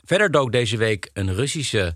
Verder 0.04 0.32
dook 0.32 0.52
deze 0.52 0.78
week 0.78 1.10
een 1.14 1.34
Russische 1.34 1.96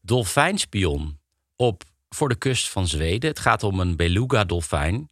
dolfijnspion 0.00 1.18
op 1.56 1.82
voor 2.08 2.28
de 2.28 2.34
kust 2.34 2.68
van 2.68 2.88
Zweden. 2.88 3.30
Het 3.30 3.38
gaat 3.38 3.62
om 3.62 3.80
een 3.80 3.96
beluga-dolfijn. 3.96 5.10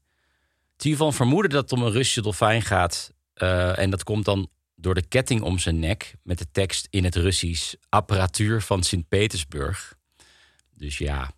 Het 0.73 0.85
is 0.85 0.97
van 0.97 1.15
vermoeden 1.15 1.51
dat 1.51 1.63
het 1.71 1.73
om 1.73 1.83
een 1.83 1.93
Russische 1.93 2.23
dolfijn 2.23 2.63
gaat. 2.63 3.13
Uh, 3.35 3.79
en 3.79 3.91
dat 3.91 4.05
komt 4.05 4.25
dan 4.25 4.49
door 4.81 4.95
de 4.95 5.07
ketting 5.07 5.43
om 5.43 5.59
zijn 5.59 5.79
nek 5.79 6.15
met 6.23 6.39
de 6.39 6.51
tekst 6.53 6.87
in 6.91 7.05
het 7.05 7.15
Russisch 7.15 7.75
apparatuur 7.89 8.63
van 8.63 8.83
Sint-Petersburg. 8.83 9.95
Dus 10.75 10.99
ja. 10.99 11.31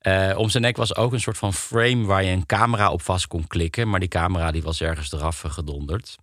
Uh, 0.00 0.38
om 0.38 0.48
zijn 0.48 0.62
nek 0.62 0.76
was 0.76 0.96
ook 0.96 1.12
een 1.12 1.20
soort 1.20 1.38
van 1.38 1.54
frame 1.54 2.04
waar 2.04 2.24
je 2.24 2.30
een 2.30 2.46
camera 2.46 2.90
op 2.90 3.02
vast 3.02 3.26
kon 3.26 3.46
klikken, 3.46 3.88
maar 3.88 4.00
die 4.00 4.08
camera 4.08 4.50
die 4.50 4.62
was 4.62 4.80
ergens 4.80 5.12
eraf 5.12 5.40
gedonderd. 5.40 6.16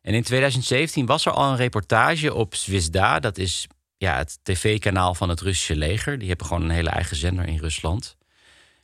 En 0.00 0.14
in 0.14 0.22
2017 0.22 1.06
was 1.06 1.26
er 1.26 1.32
al 1.32 1.50
een 1.50 1.56
reportage 1.56 2.34
op 2.34 2.54
Zvezda, 2.54 3.18
dat 3.18 3.38
is 3.38 3.66
ja, 3.98 4.16
het 4.16 4.38
tv-kanaal 4.42 5.14
van 5.14 5.28
het 5.28 5.40
Russische 5.40 5.76
leger. 5.76 6.18
Die 6.18 6.28
hebben 6.28 6.46
gewoon 6.46 6.62
een 6.62 6.70
hele 6.70 6.90
eigen 6.90 7.16
zender 7.16 7.46
in 7.46 7.58
Rusland. 7.58 8.16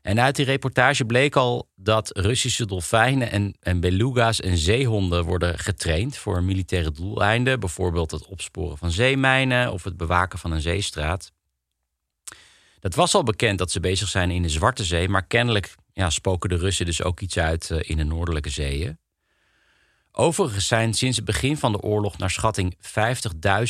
En 0.04 0.20
uit 0.20 0.36
die 0.36 0.44
reportage 0.44 1.04
bleek 1.04 1.36
al 1.36 1.68
dat 1.76 2.16
Russische 2.16 2.66
dolfijnen 2.66 3.30
en, 3.30 3.56
en 3.60 3.80
beluga's 3.80 4.40
en 4.40 4.56
zeehonden 4.56 5.24
worden 5.24 5.58
getraind 5.58 6.16
voor 6.16 6.42
militaire 6.42 6.90
doeleinden. 6.90 7.60
Bijvoorbeeld 7.60 8.10
het 8.10 8.26
opsporen 8.26 8.78
van 8.78 8.90
zeemijnen 8.90 9.72
of 9.72 9.84
het 9.84 9.96
bewaken 9.96 10.38
van 10.38 10.52
een 10.52 10.60
zeestraat. 10.60 11.32
Het 12.80 12.94
was 12.94 13.14
al 13.14 13.22
bekend 13.22 13.58
dat 13.58 13.70
ze 13.70 13.80
bezig 13.80 14.08
zijn 14.08 14.30
in 14.30 14.42
de 14.42 14.48
Zwarte 14.48 14.84
Zee, 14.84 15.08
maar 15.08 15.26
kennelijk 15.26 15.74
ja, 15.92 16.10
spoken 16.10 16.48
de 16.48 16.56
Russen 16.56 16.86
dus 16.86 17.02
ook 17.02 17.20
iets 17.20 17.38
uit 17.38 17.70
eh, 17.70 17.78
in 17.90 17.96
de 17.96 18.04
noordelijke 18.04 18.50
zeeën. 18.50 18.98
Overigens 20.12 20.66
zijn 20.66 20.94
sinds 20.94 21.16
het 21.16 21.24
begin 21.24 21.56
van 21.56 21.72
de 21.72 21.80
oorlog 21.80 22.18
naar 22.18 22.30
schatting 22.30 22.76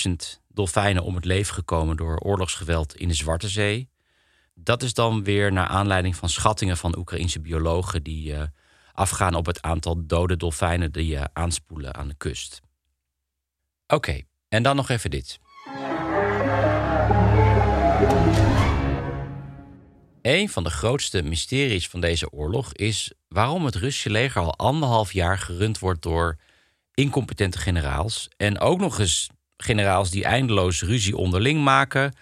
50.000 0.07 0.13
dolfijnen 0.49 1.03
om 1.03 1.15
het 1.15 1.25
leven 1.25 1.55
gekomen 1.55 1.97
door 1.97 2.19
oorlogsgeweld 2.19 2.97
in 2.97 3.09
de 3.09 3.15
Zwarte 3.15 3.49
Zee. 3.49 3.93
Dat 4.55 4.83
is 4.83 4.95
dan 4.95 5.25
weer 5.25 5.53
naar 5.53 5.67
aanleiding 5.67 6.17
van 6.17 6.29
schattingen 6.29 6.77
van 6.77 6.99
Oekraïnse 6.99 7.41
biologen 7.41 8.03
die 8.03 8.33
uh, 8.33 8.43
afgaan 8.93 9.35
op 9.35 9.47
het 9.47 9.63
aantal 9.63 10.07
dode 10.07 10.37
dolfijnen 10.37 10.93
die 10.93 11.15
uh, 11.15 11.25
aanspoelen 11.33 11.95
aan 11.95 12.09
de 12.09 12.15
kust. 12.17 12.61
Oké, 13.87 14.21
en 14.49 14.63
dan 14.63 14.77
nog 14.77 14.89
even 14.89 15.11
dit. 15.11 15.39
Een 20.23 20.49
van 20.49 20.65
de 20.65 20.71
grootste 20.71 21.23
mysteries 21.23 21.89
van 21.89 22.01
deze 22.01 22.31
oorlog 22.31 22.73
is 22.73 23.13
waarom 23.29 23.65
het 23.65 23.75
Russische 23.75 24.11
leger 24.11 24.43
al 24.43 24.57
anderhalf 24.57 25.13
jaar 25.13 25.39
gerund 25.39 25.79
wordt 25.79 26.03
door 26.03 26.39
incompetente 26.95 27.59
generaals. 27.59 28.29
En 28.37 28.59
ook 28.59 28.81
nog 28.81 28.99
eens 28.99 29.29
generaals 29.57 30.11
die 30.11 30.25
eindeloos 30.25 30.83
ruzie 30.83 31.17
onderling 31.17 31.63
maken. 31.63 32.15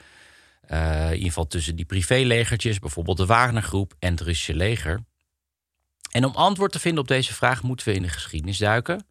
Uh, 0.72 1.04
in 1.06 1.12
ieder 1.12 1.26
geval 1.26 1.46
tussen 1.46 1.76
die 1.76 1.84
privélegertjes, 1.84 2.78
bijvoorbeeld 2.78 3.16
de 3.16 3.26
Wagnergroep 3.26 3.94
en 3.98 4.10
het 4.10 4.20
Russische 4.20 4.54
leger. 4.54 5.04
En 6.10 6.24
om 6.24 6.34
antwoord 6.34 6.72
te 6.72 6.78
vinden 6.78 7.02
op 7.02 7.08
deze 7.08 7.34
vraag 7.34 7.62
moeten 7.62 7.88
we 7.88 7.94
in 7.94 8.02
de 8.02 8.08
geschiedenis 8.08 8.58
duiken. 8.58 9.06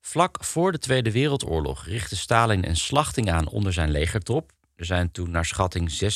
Vlak 0.00 0.44
voor 0.44 0.72
de 0.72 0.78
Tweede 0.78 1.12
Wereldoorlog 1.12 1.86
richtte 1.86 2.16
Stalin 2.16 2.66
een 2.68 2.76
slachting 2.76 3.30
aan 3.30 3.48
onder 3.48 3.72
zijn 3.72 3.90
legertop. 3.90 4.52
Er 4.76 4.84
zijn 4.84 5.10
toen 5.10 5.30
naar 5.30 5.44
schatting 5.44 6.12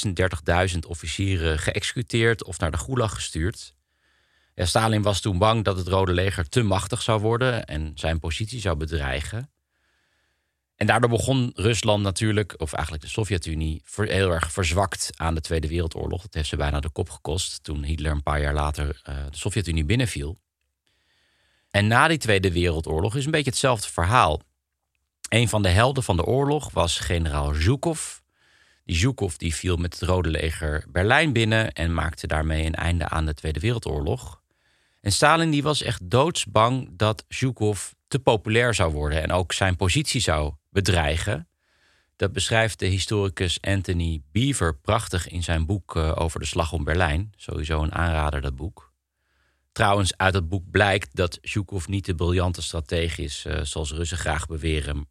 36.000 0.72 0.78
officieren 0.88 1.58
geëxecuteerd 1.58 2.44
of 2.44 2.58
naar 2.58 2.70
de 2.70 2.78
Gulag 2.78 3.14
gestuurd. 3.14 3.74
Stalin 4.54 5.02
was 5.02 5.20
toen 5.20 5.38
bang 5.38 5.64
dat 5.64 5.76
het 5.76 5.88
Rode 5.88 6.12
Leger 6.12 6.48
te 6.48 6.62
machtig 6.62 7.02
zou 7.02 7.20
worden 7.20 7.66
en 7.66 7.92
zijn 7.94 8.18
positie 8.18 8.60
zou 8.60 8.76
bedreigen. 8.76 9.50
En 10.76 10.86
daardoor 10.86 11.10
begon 11.10 11.52
Rusland 11.54 12.02
natuurlijk, 12.02 12.54
of 12.56 12.72
eigenlijk 12.72 13.04
de 13.04 13.10
Sovjet-Unie, 13.10 13.82
heel 13.94 14.30
erg 14.30 14.52
verzwakt 14.52 15.10
aan 15.16 15.34
de 15.34 15.40
Tweede 15.40 15.68
Wereldoorlog. 15.68 16.22
Dat 16.22 16.34
heeft 16.34 16.48
ze 16.48 16.56
bijna 16.56 16.80
de 16.80 16.90
kop 16.90 17.10
gekost 17.10 17.64
toen 17.64 17.82
Hitler 17.82 18.12
een 18.12 18.22
paar 18.22 18.40
jaar 18.40 18.54
later 18.54 18.86
uh, 19.08 19.14
de 19.30 19.36
Sovjet-Unie 19.36 19.84
binnenviel. 19.84 20.38
En 21.70 21.86
na 21.86 22.08
die 22.08 22.18
Tweede 22.18 22.52
Wereldoorlog 22.52 23.16
is 23.16 23.24
een 23.24 23.30
beetje 23.30 23.50
hetzelfde 23.50 23.88
verhaal. 23.88 24.40
Een 25.28 25.48
van 25.48 25.62
de 25.62 25.68
helden 25.68 26.02
van 26.02 26.16
de 26.16 26.24
oorlog 26.24 26.70
was 26.70 26.98
generaal 26.98 27.54
Zhukov. 27.54 28.18
Die 28.84 28.96
Zhukov 28.96 29.34
die 29.36 29.54
viel 29.54 29.76
met 29.76 29.92
het 30.00 30.08
Rode 30.08 30.28
Leger 30.30 30.84
Berlijn 30.88 31.32
binnen 31.32 31.72
en 31.72 31.94
maakte 31.94 32.26
daarmee 32.26 32.64
een 32.64 32.74
einde 32.74 33.08
aan 33.08 33.26
de 33.26 33.34
Tweede 33.34 33.60
Wereldoorlog. 33.60 34.40
En 35.00 35.12
Stalin 35.12 35.50
die 35.50 35.62
was 35.62 35.82
echt 35.82 36.10
doodsbang 36.10 36.88
dat 36.92 37.24
Zhukov 37.28 37.90
te 38.08 38.18
populair 38.18 38.74
zou 38.74 38.92
worden 38.92 39.22
en 39.22 39.32
ook 39.32 39.52
zijn 39.52 39.76
positie 39.76 40.20
zou 40.20 40.54
bedreigen. 40.76 41.48
Dat 42.16 42.32
beschrijft 42.32 42.78
de 42.78 42.86
historicus 42.86 43.60
Anthony 43.60 44.22
Beaver 44.32 44.76
prachtig 44.76 45.28
in 45.28 45.42
zijn 45.42 45.66
boek 45.66 45.96
eh, 45.96 46.12
over 46.14 46.40
de 46.40 46.46
slag 46.46 46.72
om 46.72 46.84
Berlijn. 46.84 47.32
Sowieso 47.36 47.82
een 47.82 47.94
aanrader, 47.94 48.40
dat 48.40 48.56
boek. 48.56 48.92
Trouwens, 49.72 50.16
uit 50.16 50.34
het 50.34 50.48
boek 50.48 50.70
blijkt 50.70 51.16
dat 51.16 51.38
Zhukov 51.42 51.86
niet 51.86 52.04
de 52.04 52.14
briljante 52.14 52.62
stratege 52.62 53.22
is, 53.22 53.44
uh, 53.46 53.60
zoals 53.62 53.92
Russen 53.92 54.18
graag 54.18 54.46
beweren. 54.46 55.08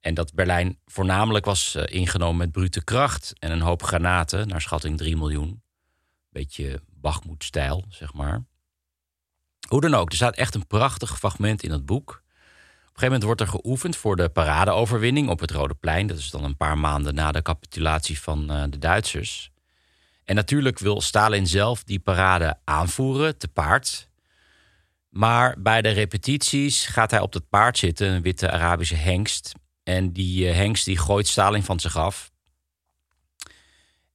En 0.00 0.14
dat 0.14 0.34
Berlijn 0.34 0.78
voornamelijk 0.84 1.44
was 1.44 1.76
uh, 1.76 1.82
ingenomen 1.86 2.36
met 2.36 2.52
brute 2.52 2.84
kracht 2.84 3.32
en 3.38 3.50
een 3.50 3.60
hoop 3.60 3.82
granaten, 3.82 4.48
naar 4.48 4.60
schatting 4.60 4.98
3 4.98 5.16
miljoen. 5.16 5.62
Beetje 6.28 6.82
Bachmoed-stijl, 6.86 7.84
zeg 7.88 8.12
maar. 8.12 8.44
Hoe 9.68 9.80
dan 9.80 9.94
ook, 9.94 10.10
er 10.10 10.16
staat 10.16 10.36
echt 10.36 10.54
een 10.54 10.66
prachtig 10.66 11.18
fragment 11.18 11.62
in 11.62 11.70
het 11.70 11.86
boek. 11.86 12.23
Op 12.94 13.00
een 13.02 13.06
gegeven 13.06 13.26
moment 13.26 13.40
wordt 13.40 13.52
er 13.52 13.60
geoefend 13.60 13.96
voor 13.96 14.16
de 14.16 14.28
paradeoverwinning 14.28 15.28
op 15.28 15.40
het 15.40 15.50
Rode 15.50 15.74
Plein. 15.74 16.06
Dat 16.06 16.18
is 16.18 16.30
dan 16.30 16.44
een 16.44 16.56
paar 16.56 16.78
maanden 16.78 17.14
na 17.14 17.32
de 17.32 17.42
capitulatie 17.42 18.20
van 18.20 18.52
uh, 18.52 18.62
de 18.68 18.78
Duitsers. 18.78 19.50
En 20.24 20.34
natuurlijk 20.34 20.78
wil 20.78 21.00
Stalin 21.00 21.46
zelf 21.46 21.84
die 21.84 21.98
parade 21.98 22.58
aanvoeren, 22.64 23.38
te 23.38 23.48
paard. 23.48 24.08
Maar 25.08 25.54
bij 25.58 25.82
de 25.82 25.88
repetities 25.88 26.86
gaat 26.86 27.10
hij 27.10 27.20
op 27.20 27.32
dat 27.32 27.48
paard 27.48 27.78
zitten, 27.78 28.08
een 28.08 28.22
witte 28.22 28.50
Arabische 28.50 28.96
hengst. 28.96 29.52
En 29.82 30.12
die 30.12 30.48
uh, 30.48 30.54
hengst 30.54 30.84
die 30.84 30.98
gooit 30.98 31.28
Stalin 31.28 31.62
van 31.62 31.80
zich 31.80 31.96
af. 31.96 32.30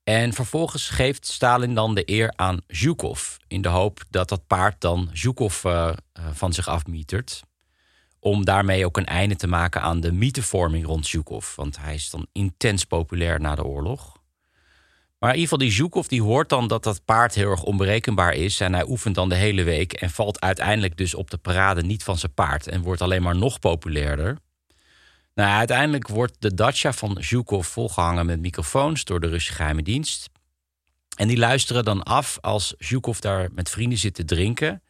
En 0.04 0.34
vervolgens 0.34 0.90
geeft 0.90 1.28
Stalin 1.28 1.74
dan 1.74 1.96
de 1.96 2.10
eer 2.10 2.34
aan 2.36 2.62
Zhukov. 2.68 3.36
In 3.48 3.62
de 3.62 3.70
hoop 3.70 4.04
dat 4.10 4.30
dat 4.30 4.48
paard 4.48 4.82
dan 4.82 5.10
Zhukov 5.14 5.64
uh, 5.64 5.92
van 6.34 6.54
zich 6.54 6.68
afmietert. 6.68 7.48
Om 8.20 8.46
daarmee 8.46 8.86
ook 8.86 8.98
een 8.98 9.06
einde 9.06 9.36
te 9.36 9.48
maken 9.48 9.82
aan 9.82 10.00
de 10.00 10.12
mythevorming 10.12 10.86
rond 10.86 11.08
Zhukov. 11.08 11.56
Want 11.56 11.78
hij 11.80 11.94
is 11.94 12.10
dan 12.10 12.28
intens 12.32 12.84
populair 12.84 13.42
na 13.42 13.56
de 13.56 13.64
oorlog. 13.64 14.18
Maar 15.20 15.30
in 15.30 15.40
ieder 15.40 15.50
geval 15.50 15.68
die 15.68 15.76
Zhukov 15.76 16.08
die 16.08 16.22
hoort 16.22 16.50
dan 16.50 16.68
dat 16.68 16.84
dat 16.84 17.06
paard 17.06 17.36
heel 17.36 17.50
erg 17.50 17.64
onberekenbaar 17.64 18.34
is. 18.34 18.60
En 18.60 18.74
hij 18.74 18.88
oefent 18.88 19.16
dan 19.16 19.30
de 19.30 19.36
hele 19.36 19.64
week. 19.64 19.94
En 19.94 20.10
valt 20.10 20.42
uiteindelijk 20.42 20.98
dus 20.98 21.14
op 21.14 21.30
de 21.30 21.38
parade 21.38 21.82
niet 21.82 22.04
van 22.04 22.18
zijn 22.18 22.34
paard. 22.34 22.68
En 22.68 22.82
wordt 22.82 23.02
alleen 23.02 23.24
maar 23.24 23.36
nog 23.36 23.60
populairder. 23.60 24.38
Nou, 25.36 25.50
uiteindelijk 25.50 26.08
wordt 26.08 26.36
de 26.40 26.54
dacha 26.54 26.94
van 26.94 27.18
Zhukov 27.20 27.68
volgehangen 27.68 28.26
met 28.26 28.40
microfoons 28.40 29.04
door 29.04 29.20
de 29.20 29.28
Russische 29.28 29.54
geheime 29.54 29.84
dienst. 29.84 30.30
En 31.16 31.28
die 31.28 31.38
luisteren 31.38 31.84
dan 31.84 32.04
af 32.04 32.38
als 32.42 32.74
Zhukov 32.78 33.20
daar 33.20 33.50
met 33.52 33.70
vrienden 33.70 33.98
zit 33.98 34.14
te 34.14 34.26
drinken. 34.26 34.82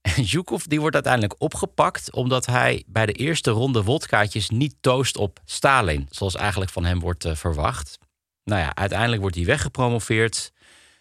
En 0.00 0.24
Zhukov 0.24 0.64
die 0.64 0.80
wordt 0.80 0.94
uiteindelijk 0.94 1.34
opgepakt 1.38 2.12
omdat 2.12 2.46
hij 2.46 2.84
bij 2.86 3.06
de 3.06 3.12
eerste 3.12 3.50
ronde 3.50 3.82
wodkaatjes 3.82 4.48
niet 4.48 4.74
toost 4.80 5.16
op 5.16 5.40
Stalin, 5.44 6.06
zoals 6.10 6.34
eigenlijk 6.34 6.70
van 6.70 6.84
hem 6.84 7.00
wordt 7.00 7.24
uh, 7.24 7.34
verwacht. 7.34 7.98
Nou 8.44 8.60
ja, 8.60 8.74
uiteindelijk 8.74 9.20
wordt 9.20 9.36
hij 9.36 9.44
weggepromoveerd 9.44 10.52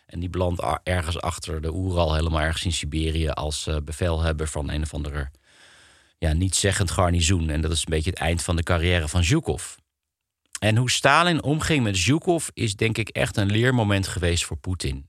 en 0.06 0.20
die 0.20 0.30
belandt 0.30 0.62
ergens 0.84 1.22
achter 1.22 1.62
de 1.62 1.74
Oeral, 1.74 2.16
helemaal 2.16 2.42
ergens 2.42 2.66
in 2.66 2.74
Siberië, 2.74 3.30
als 3.30 3.68
uh, 3.68 3.76
bevelhebber 3.84 4.48
van 4.48 4.70
een 4.70 4.82
of 4.82 4.94
andere 4.94 5.32
ja, 6.18 6.34
niet 6.34 6.56
zeggend 6.56 6.92
garnizoen. 6.92 7.50
En 7.50 7.62
dat 7.62 7.72
is 7.72 7.80
een 7.80 7.86
beetje 7.90 8.10
het 8.10 8.20
eind 8.20 8.44
van 8.44 8.56
de 8.56 8.64
carrière 8.64 9.08
van 9.08 9.24
Zhukov. 9.24 9.76
En 10.60 10.78
hoe 10.78 10.92
Stalin 10.92 11.44
omging 11.44 11.84
met 11.84 11.98
Zhukov 11.98 12.48
is 12.54 12.76
denk 12.76 12.98
ik 12.98 13.10
echt 13.10 13.38
een 13.38 13.52
leermoment 13.52 14.08
geweest 14.08 14.46
voor 14.46 14.58
Poetin. 14.58 15.09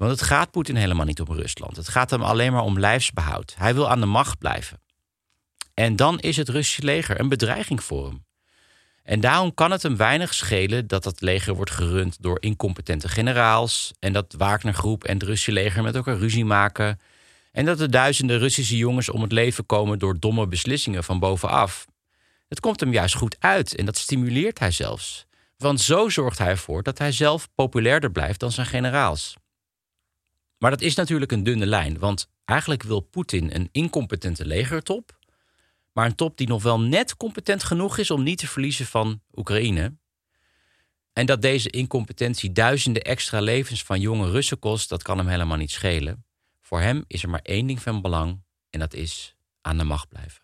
Want 0.00 0.12
het 0.12 0.22
gaat 0.22 0.50
Poetin 0.50 0.76
helemaal 0.76 1.06
niet 1.06 1.20
om 1.20 1.34
Rusland. 1.34 1.76
Het 1.76 1.88
gaat 1.88 2.10
hem 2.10 2.22
alleen 2.22 2.52
maar 2.52 2.62
om 2.62 2.78
lijfsbehoud. 2.78 3.54
Hij 3.58 3.74
wil 3.74 3.90
aan 3.90 4.00
de 4.00 4.06
macht 4.06 4.38
blijven. 4.38 4.80
En 5.74 5.96
dan 5.96 6.18
is 6.18 6.36
het 6.36 6.48
Russische 6.48 6.84
leger 6.84 7.20
een 7.20 7.28
bedreiging 7.28 7.82
voor 7.82 8.06
hem. 8.06 8.24
En 9.02 9.20
daarom 9.20 9.54
kan 9.54 9.70
het 9.70 9.82
hem 9.82 9.96
weinig 9.96 10.34
schelen 10.34 10.86
dat 10.86 11.02
dat 11.02 11.20
leger 11.20 11.54
wordt 11.54 11.70
gerund 11.70 12.22
door 12.22 12.42
incompetente 12.42 13.08
generaals. 13.08 13.92
En 13.98 14.12
dat 14.12 14.34
Wagnergroep 14.38 15.04
en 15.04 15.14
het 15.14 15.22
Russische 15.22 15.52
leger 15.52 15.82
met 15.82 15.94
elkaar 15.94 16.18
ruzie 16.18 16.44
maken. 16.44 17.00
En 17.52 17.64
dat 17.64 17.80
er 17.80 17.90
duizenden 17.90 18.38
Russische 18.38 18.76
jongens 18.76 19.08
om 19.08 19.22
het 19.22 19.32
leven 19.32 19.66
komen 19.66 19.98
door 19.98 20.18
domme 20.18 20.46
beslissingen 20.46 21.04
van 21.04 21.18
bovenaf. 21.18 21.86
Het 22.48 22.60
komt 22.60 22.80
hem 22.80 22.92
juist 22.92 23.14
goed 23.14 23.36
uit 23.38 23.74
en 23.74 23.84
dat 23.84 23.96
stimuleert 23.96 24.58
hij 24.58 24.70
zelfs. 24.70 25.26
Want 25.56 25.80
zo 25.80 26.08
zorgt 26.08 26.38
hij 26.38 26.48
ervoor 26.48 26.82
dat 26.82 26.98
hij 26.98 27.12
zelf 27.12 27.48
populairder 27.54 28.10
blijft 28.10 28.40
dan 28.40 28.52
zijn 28.52 28.66
generaals. 28.66 29.38
Maar 30.60 30.70
dat 30.70 30.80
is 30.80 30.94
natuurlijk 30.94 31.32
een 31.32 31.42
dunne 31.42 31.66
lijn, 31.66 31.98
want 31.98 32.30
eigenlijk 32.44 32.82
wil 32.82 33.00
Poetin 33.00 33.54
een 33.54 33.68
incompetente 33.72 34.46
legertop, 34.46 35.18
maar 35.92 36.06
een 36.06 36.14
top 36.14 36.36
die 36.36 36.48
nog 36.48 36.62
wel 36.62 36.80
net 36.80 37.16
competent 37.16 37.62
genoeg 37.62 37.98
is 37.98 38.10
om 38.10 38.22
niet 38.22 38.38
te 38.38 38.46
verliezen 38.46 38.86
van 38.86 39.22
Oekraïne. 39.34 39.96
En 41.12 41.26
dat 41.26 41.42
deze 41.42 41.70
incompetentie 41.70 42.52
duizenden 42.52 43.02
extra 43.02 43.40
levens 43.40 43.82
van 43.82 44.00
jonge 44.00 44.30
Russen 44.30 44.58
kost, 44.58 44.88
dat 44.88 45.02
kan 45.02 45.18
hem 45.18 45.28
helemaal 45.28 45.56
niet 45.56 45.70
schelen. 45.70 46.24
Voor 46.60 46.80
hem 46.80 47.04
is 47.06 47.22
er 47.22 47.28
maar 47.28 47.42
één 47.42 47.66
ding 47.66 47.82
van 47.82 48.02
belang 48.02 48.42
en 48.70 48.80
dat 48.80 48.94
is 48.94 49.36
aan 49.60 49.78
de 49.78 49.84
macht 49.84 50.08
blijven. 50.08 50.42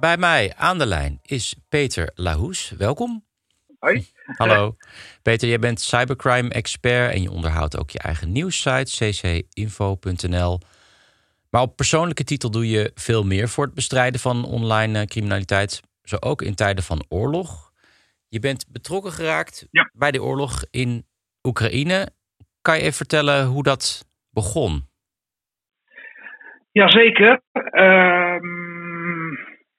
Bij 0.00 0.16
mij 0.16 0.54
aan 0.56 0.78
de 0.78 0.86
lijn 0.86 1.18
is 1.22 1.54
Peter 1.68 2.10
Lahoes. 2.14 2.70
Welkom. 2.70 3.24
Hoi. 3.82 4.04
Hallo. 4.36 4.76
Peter, 5.22 5.48
jij 5.48 5.58
bent 5.58 5.80
cybercrime-expert 5.80 7.12
en 7.12 7.22
je 7.22 7.30
onderhoudt 7.30 7.78
ook 7.78 7.90
je 7.90 7.98
eigen 7.98 8.32
nieuwssite 8.32 9.10
ccinfo.nl. 9.10 10.60
Maar 11.50 11.62
op 11.62 11.76
persoonlijke 11.76 12.24
titel 12.24 12.50
doe 12.50 12.68
je 12.68 12.90
veel 12.94 13.24
meer 13.24 13.48
voor 13.48 13.64
het 13.64 13.74
bestrijden 13.74 14.20
van 14.20 14.44
online 14.44 14.98
eh, 14.98 15.06
criminaliteit. 15.06 15.82
Zo 16.02 16.16
ook 16.20 16.42
in 16.42 16.54
tijden 16.54 16.84
van 16.84 17.04
oorlog. 17.08 17.72
Je 18.28 18.38
bent 18.38 18.66
betrokken 18.68 19.12
geraakt 19.12 19.66
bij 19.92 20.10
de 20.10 20.22
oorlog 20.22 20.64
in 20.70 21.06
Oekraïne. 21.42 22.08
Kan 22.60 22.74
je 22.74 22.80
even 22.80 22.96
vertellen 22.96 23.46
hoe 23.46 23.62
dat 23.62 24.08
begon? 24.30 24.88
Jazeker. 26.72 27.42
Um, 27.72 28.61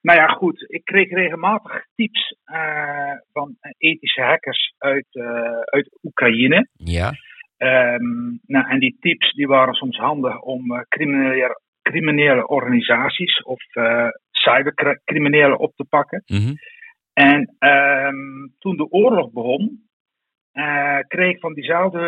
nou 0.04 0.20
ja, 0.20 0.28
goed. 0.28 0.66
Ik 0.68 0.86
kreeg 0.86 1.10
regelmatig 1.10 1.86
tips 1.96 2.36
uh, 2.46 3.16
van 3.32 3.56
ethische 3.78 4.22
hackers 4.22 4.74
uit, 4.78 5.08
uh, 5.12 5.60
uit 5.60 5.98
Oekraïne. 6.04 6.68
Ja. 6.74 7.12
Um, 7.58 8.40
nou, 8.46 8.70
en 8.70 8.80
die 8.80 8.98
tips 9.00 9.34
die 9.34 9.48
waren 9.48 9.74
soms 9.74 9.98
handig 9.98 10.40
om 10.40 10.72
uh, 10.72 10.80
criminele, 10.88 11.62
criminele 11.82 12.48
organisaties 12.48 13.44
of 13.44 13.60
cybercriminelen 14.32 15.60
op 15.60 15.76
te 15.76 15.86
pakken. 15.90 16.24
Mm 16.26 16.38
-hmm. 16.38 16.56
En 17.14 17.56
um, 17.60 18.54
toen 18.60 18.78
de 18.78 18.90
oorlog 18.90 19.32
begon, 19.32 19.88
kreeg 21.08 21.32
ik 21.32 21.40
van 21.40 21.54
diezelfde 21.54 22.02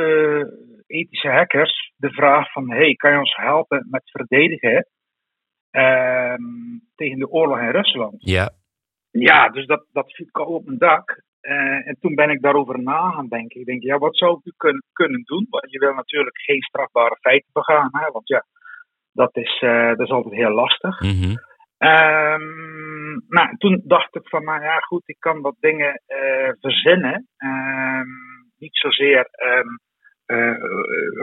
ethische 0.88 1.30
hackers 1.30 1.94
de 1.98 2.12
vraag 2.12 2.52
van... 2.52 2.72
hey, 2.72 2.94
kan 2.94 3.12
je 3.12 3.18
ons 3.18 3.36
helpen 3.36 3.88
met 3.90 4.12
verdedigen 4.12 4.88
tegen 6.96 7.20
de 7.20 7.30
oorlog 7.30 7.60
in 7.60 7.70
Rusland? 7.70 8.16
Ja. 8.18 8.50
Ja, 9.12 9.50
dus 9.50 9.66
dat, 9.66 9.86
dat 9.92 10.14
viel 10.14 10.28
al 10.32 10.46
op 10.46 10.66
mijn 10.66 10.78
dak. 10.78 11.24
Uh, 11.42 11.88
en 11.88 11.98
toen 12.00 12.16
ben 12.16 12.30
ik 12.30 12.42
daarover 12.42 12.82
na 12.82 13.12
gaan 13.12 13.28
denken. 13.28 13.60
Ik 13.60 13.66
denk, 13.66 13.84
ja, 13.84 13.98
wat 13.98 14.18
zou 14.18 14.40
ik 14.44 14.54
kunnen, 14.58 14.84
kunnen 14.94 15.22
doen? 15.24 15.48
Want 15.50 15.72
je 15.72 15.80
wil 15.80 15.94
natuurlijk 15.94 16.38
geen 16.38 16.62
strafbare 16.62 17.18
feiten 17.22 17.50
begaan, 17.54 17.90
hè? 17.92 18.12
want 18.12 18.28
ja, 18.28 18.46
dat 19.12 19.36
is, 19.36 19.62
uh, 19.62 19.88
dat 19.88 20.00
is 20.00 20.10
altijd 20.10 20.34
heel 20.34 20.52
lastig. 20.52 21.00
Mm 21.00 21.10
-hmm. 21.10 21.38
um, 21.90 23.26
nou, 23.28 23.58
toen 23.58 23.82
dacht 23.84 24.16
ik 24.16 24.28
van, 24.30 24.44
nou 24.44 24.62
ja, 24.62 24.80
goed, 24.80 25.04
ik 25.06 25.20
kan 25.20 25.42
wat 25.42 25.56
dingen 25.60 26.02
uh, 26.08 26.50
verzinnen. 26.60 27.28
Um, 27.38 28.08
niet 28.58 28.78
zozeer 28.78 29.28
um, 29.46 29.80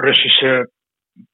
Russische 0.01 0.71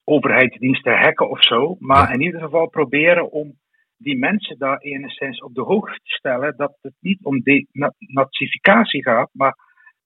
overheidsdiensten 0.05 0.99
hacken 0.99 1.31
of 1.31 1.43
zo. 1.45 1.77
Maar 1.79 2.09
Ja. 2.09 2.15
in 2.15 2.21
ieder 2.21 2.41
geval 2.41 2.69
proberen 2.69 3.31
om 3.31 3.59
die 3.97 4.19
mensen 4.19 4.59
daar 4.59 4.79
enigszins 4.79 5.41
op 5.43 5.55
de 5.55 5.61
hoogte 5.63 5.95
te 6.03 6.11
stellen 6.11 6.55
dat 6.57 6.79
het 6.81 6.95
niet 7.01 7.25
om 7.25 7.41
denazificatie 7.43 9.03
gaat, 9.03 9.29
maar 9.33 9.55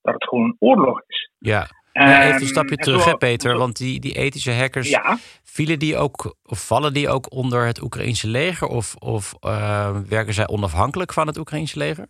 dat 0.03 0.15
het 0.15 0.25
gewoon 0.29 0.45
een 0.45 0.57
oorlog 0.59 1.03
is. 1.07 1.31
Ja. 1.39 1.67
Ja, 1.93 2.21
even 2.23 2.33
Ehm, 2.33 2.41
een 2.41 2.47
stapje 2.49 2.77
en 2.77 2.83
terug, 2.85 3.05
hè, 3.05 3.17
Peter. 3.17 3.57
Want 3.59 3.77
die, 3.77 4.01
die 4.01 4.15
ethische 4.17 4.53
hackers, 4.53 4.91
Ja, 4.91 5.17
vielen 5.43 5.79
die 5.79 5.97
ook, 5.97 6.37
of 6.43 6.67
vallen 6.67 6.93
die 6.93 7.09
ook 7.09 7.33
onder 7.33 7.67
het 7.67 7.83
Oekraïnse 7.83 8.29
leger? 8.29 8.69
Of, 8.69 8.95
of 8.97 9.35
eh, 9.41 10.01
werken 10.09 10.35
zij 10.35 10.49
onafhankelijk 10.49 11.13
van 11.13 11.27
het 11.27 11.39
Oekraïnse 11.39 11.79
leger? 11.79 12.07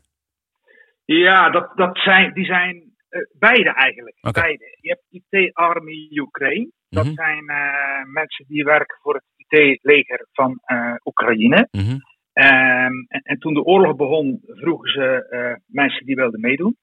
ja 1.04 1.50
dat, 1.50 1.72
dat 1.76 1.96
zijn, 1.98 2.32
die 2.34 2.44
zijn 2.44 2.82
eh, 3.08 3.20
beide 3.38 3.74
eigenlijk. 3.74 4.16
Beide. 4.32 4.76
Je 4.80 4.88
hebt 4.88 5.02
IT 5.30 5.54
Army 5.54 6.08
Ukraine. 6.10 6.70
Dat 6.92 7.04
Mhm. 7.04 7.14
zijn 7.14 7.48
eh, 7.48 8.04
mensen 8.12 8.44
die 8.48 8.64
werken 8.64 8.98
voor 9.00 9.14
het 9.14 9.24
IT-leger 9.36 10.26
van 10.32 10.58
eh, 10.64 10.94
Oekraïne. 11.04 11.68
Mhm. 11.70 11.96
Ehm, 12.32 12.92
en, 13.08 13.20
en 13.22 13.38
toen 13.38 13.54
de 13.54 13.62
oorlog 13.62 13.96
begon, 13.96 14.40
vroegen 14.46 14.90
ze 14.90 15.26
eh, 15.28 15.54
mensen 15.66 16.06
die 16.06 16.14
wilden 16.14 16.40
meedoen. 16.40 16.76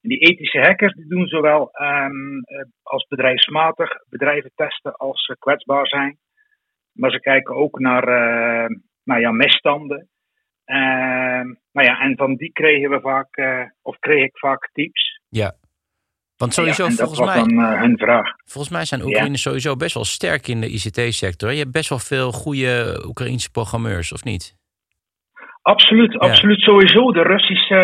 En 0.00 0.08
die 0.08 0.18
ethische 0.18 0.60
hackers 0.60 0.94
die 0.94 1.06
doen 1.08 1.26
zowel 1.26 1.70
ehm, 1.70 2.38
eh, 2.38 2.64
als 2.82 3.06
bedrijfsmatig 3.06 3.90
bedrijven 4.08 4.50
testen 4.54 4.94
als 4.96 5.24
ze 5.24 5.36
kwetsbaar 5.38 5.86
zijn. 5.86 6.18
Maar 6.92 7.10
ze 7.10 7.20
kijken 7.20 7.54
ook 7.54 7.78
naar 7.78 8.04
nou 9.04 9.20
ja, 9.20 9.30
misstanden. 9.30 10.08
Nou 11.72 11.86
ja, 11.86 12.00
en 12.00 12.16
van 12.16 12.34
die 12.34 12.52
kregen 12.52 12.90
we 12.90 13.00
vaak, 13.00 13.42
of 13.82 13.98
kreeg 13.98 14.24
ik 14.24 14.38
vaak 14.38 14.70
tips. 14.72 15.20
Want 16.36 16.54
sowieso, 16.54 16.84
Ja, 16.84 16.90
volgens, 16.90 17.20
mij, 17.20 17.34
dan 17.36 17.64
eh, 17.64 17.80
hun 17.80 17.98
vraag. 17.98 18.34
volgens 18.44 18.72
mij 18.74 18.84
zijn 18.84 19.02
Oekraïners 19.02 19.42
sowieso 19.42 19.76
best 19.76 19.94
wel 19.94 20.04
sterk 20.04 20.48
in 20.48 20.60
de 20.60 20.68
ICT-sector. 20.68 21.50
Je 21.52 21.58
hebt 21.58 21.72
best 21.72 21.88
wel 21.88 21.98
veel 21.98 22.32
goede 22.32 23.02
Oekraïnse 23.06 23.50
programmeurs, 23.50 24.12
of 24.12 24.24
niet? 24.24 24.56
Absoluut, 25.62 26.12
Ja. 26.12 26.18
absoluut. 26.18 26.60
Sowieso. 26.60 27.12
De 27.12 27.22
Russische, 27.22 27.74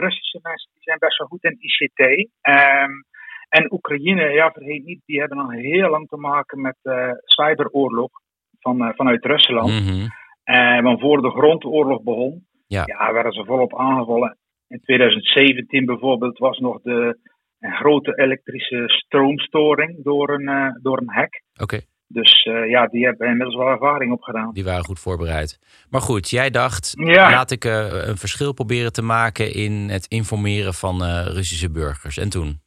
Russische 0.00 0.38
mensen 0.42 0.70
die 0.72 0.82
zijn 0.82 0.98
best 0.98 1.18
wel 1.18 1.26
goed 1.26 1.44
in 1.44 1.56
ICT. 1.60 2.28
Ehm, 2.40 2.90
en 3.48 3.72
Oekraïne, 3.72 4.22
ja, 4.32 4.50
vergeet 4.50 4.84
niet, 4.84 5.00
die 5.06 5.18
hebben 5.20 5.38
al 5.38 5.50
heel 5.50 5.90
lang 5.90 6.08
te 6.08 6.16
maken 6.16 6.60
met 6.60 6.76
eh 6.82 7.10
cyberoorlog 7.24 8.10
van, 8.60 8.84
eh, 8.84 8.94
vanuit 8.96 9.24
Rusland. 9.24 9.70
Eh, 10.44 10.80
want 10.80 11.00
voor 11.00 11.22
de 11.22 11.30
grondoorlog 11.30 12.02
begon, 12.02 12.46
Ja. 12.66 12.84
werden 13.12 13.32
ze 13.32 13.44
volop 13.44 13.78
aangevallen. 13.78 14.38
In 14.68 14.80
2017 14.80 15.84
bijvoorbeeld 15.84 16.38
was 16.38 16.58
nog 16.58 16.82
de, 16.82 17.18
een 17.62 17.72
grote 17.76 18.12
elektrische 18.18 18.82
stroomstoring 18.86 20.02
door 20.04 20.30
een, 20.30 20.48
eh, 20.48 20.74
door 20.82 20.98
een 20.98 21.10
hack. 21.10 21.42
Oké, 21.62 21.80
Dus 22.06 22.42
eh, 22.42 22.68
ja, 22.70 22.86
die 22.86 23.04
hebben 23.04 23.26
inmiddels 23.28 23.56
wel 23.56 23.68
ervaring 23.68 24.12
opgedaan. 24.12 24.52
die 24.52 24.64
waren 24.64 24.84
goed 24.84 25.00
voorbereid. 25.00 25.58
Maar 25.90 26.00
goed, 26.00 26.30
jij 26.30 26.50
dacht, 26.50 26.92
Ja. 26.96 27.30
laat 27.30 27.50
ik 27.50 27.64
eh, 27.64 28.06
een 28.08 28.16
verschil 28.16 28.52
proberen 28.52 28.92
te 28.92 29.02
maken 29.02 29.54
in 29.54 29.72
het 29.72 30.06
informeren 30.06 30.74
van 30.74 31.02
Russische 31.38 31.70
burgers. 31.70 32.16
En 32.18 32.30
toen? 32.30 32.60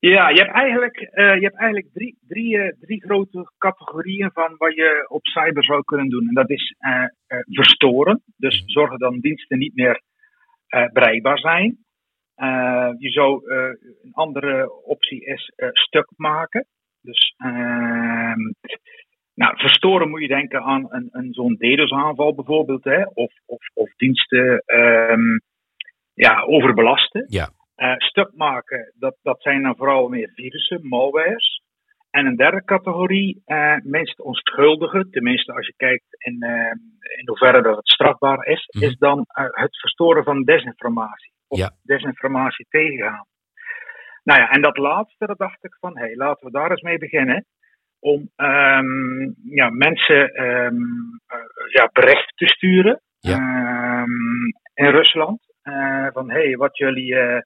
Ja, 0.00 0.28
je 0.28 0.38
hebt 0.40 0.52
eigenlijk, 0.54 0.96
je 1.14 1.40
hebt 1.48 1.56
eigenlijk 1.58 1.92
drie, 1.92 2.18
drie, 2.28 2.76
drie 2.80 3.02
grote 3.04 3.52
categorieën 3.58 4.30
van 4.32 4.54
wat 4.58 4.74
je 4.74 5.04
op 5.08 5.26
cyber 5.26 5.64
zou 5.64 5.82
kunnen 5.84 6.08
doen. 6.08 6.28
En 6.28 6.34
dat 6.34 6.50
is 6.50 6.74
verstoren. 7.46 8.22
Dus 8.36 8.60
Mhm. 8.60 8.68
zorgen 8.68 8.98
dat 8.98 9.12
diensten 9.20 9.58
niet 9.58 9.74
meer 9.74 10.02
bereikbaar 10.92 11.38
zijn. 11.38 11.78
Eh, 12.38 12.90
je 12.98 13.10
zou, 13.10 13.50
eh, 13.50 13.58
een 14.02 14.12
andere 14.12 14.82
optie 14.84 15.24
is 15.24 15.52
eh, 15.56 15.68
stuk 15.72 16.06
maken. 16.16 16.66
Dus 17.00 17.34
ehm, 17.36 18.40
nou, 19.34 19.56
verstoren 19.56 20.08
moet 20.08 20.20
je 20.20 20.28
denken 20.28 20.62
aan 20.62 20.86
een, 20.88 21.08
een 21.10 21.32
zo'n 21.32 21.56
DDoS-aanval 21.56 22.34
bijvoorbeeld. 22.34 22.84
Hè? 22.84 23.04
Of, 23.04 23.32
of, 23.46 23.68
of 23.74 23.94
diensten 23.94 24.58
ehm, 24.58 25.38
ja, 26.14 26.40
overbelasten. 26.42 27.24
Ja. 27.28 27.48
Stuk 27.96 28.30
maken, 28.34 28.92
dat, 28.98 29.16
dat 29.22 29.42
zijn 29.42 29.62
dan 29.62 29.76
vooral 29.76 30.08
meer 30.08 30.30
virussen, 30.34 30.88
malwares. 30.88 31.62
En 32.10 32.26
een 32.26 32.36
derde 32.36 32.64
categorie, 32.64 33.42
meest 33.82 34.20
onschuldige, 34.20 35.08
tenminste 35.10 35.52
als 35.52 35.66
je 35.66 35.74
kijkt 35.76 36.04
in, 36.18 36.42
eh, 36.42 36.70
in 37.18 37.28
hoeverre 37.28 37.62
dat 37.62 37.76
het 37.76 37.88
strafbaar 37.88 38.46
is, 38.46 38.68
Mhm. 38.74 38.84
is 38.84 38.96
dan 38.96 39.24
het 39.34 39.78
verstoren 39.78 40.24
van 40.24 40.42
desinformatie. 40.42 41.32
Of 41.48 41.58
Ja. 41.58 41.70
desinformatie 41.82 42.66
tegengaan. 42.68 43.26
Nou 44.24 44.40
ja, 44.40 44.50
en 44.50 44.62
dat 44.62 44.76
laatste, 44.76 45.26
dat 45.26 45.38
dacht 45.38 45.64
ik 45.64 45.76
van, 45.80 45.98
hé, 45.98 46.04
hey, 46.04 46.16
laten 46.16 46.46
we 46.46 46.52
daar 46.52 46.70
eens 46.70 46.82
mee 46.82 46.98
beginnen. 46.98 47.46
Om 48.00 48.30
ehm, 48.36 49.22
ja, 49.44 49.70
mensen 49.70 50.34
ehm, 50.34 50.76
eh, 51.26 51.38
ja, 51.72 51.88
bericht 51.92 52.32
te 52.36 52.46
sturen 52.46 53.00
Ja. 53.18 53.36
ehm, 53.36 54.44
in 54.74 54.90
Rusland. 54.90 55.40
Eh, 55.62 56.06
van 56.12 56.30
hé, 56.30 56.42
hey, 56.42 56.56
wat 56.56 56.76
jullie 56.78 57.14
eh, 57.14 57.40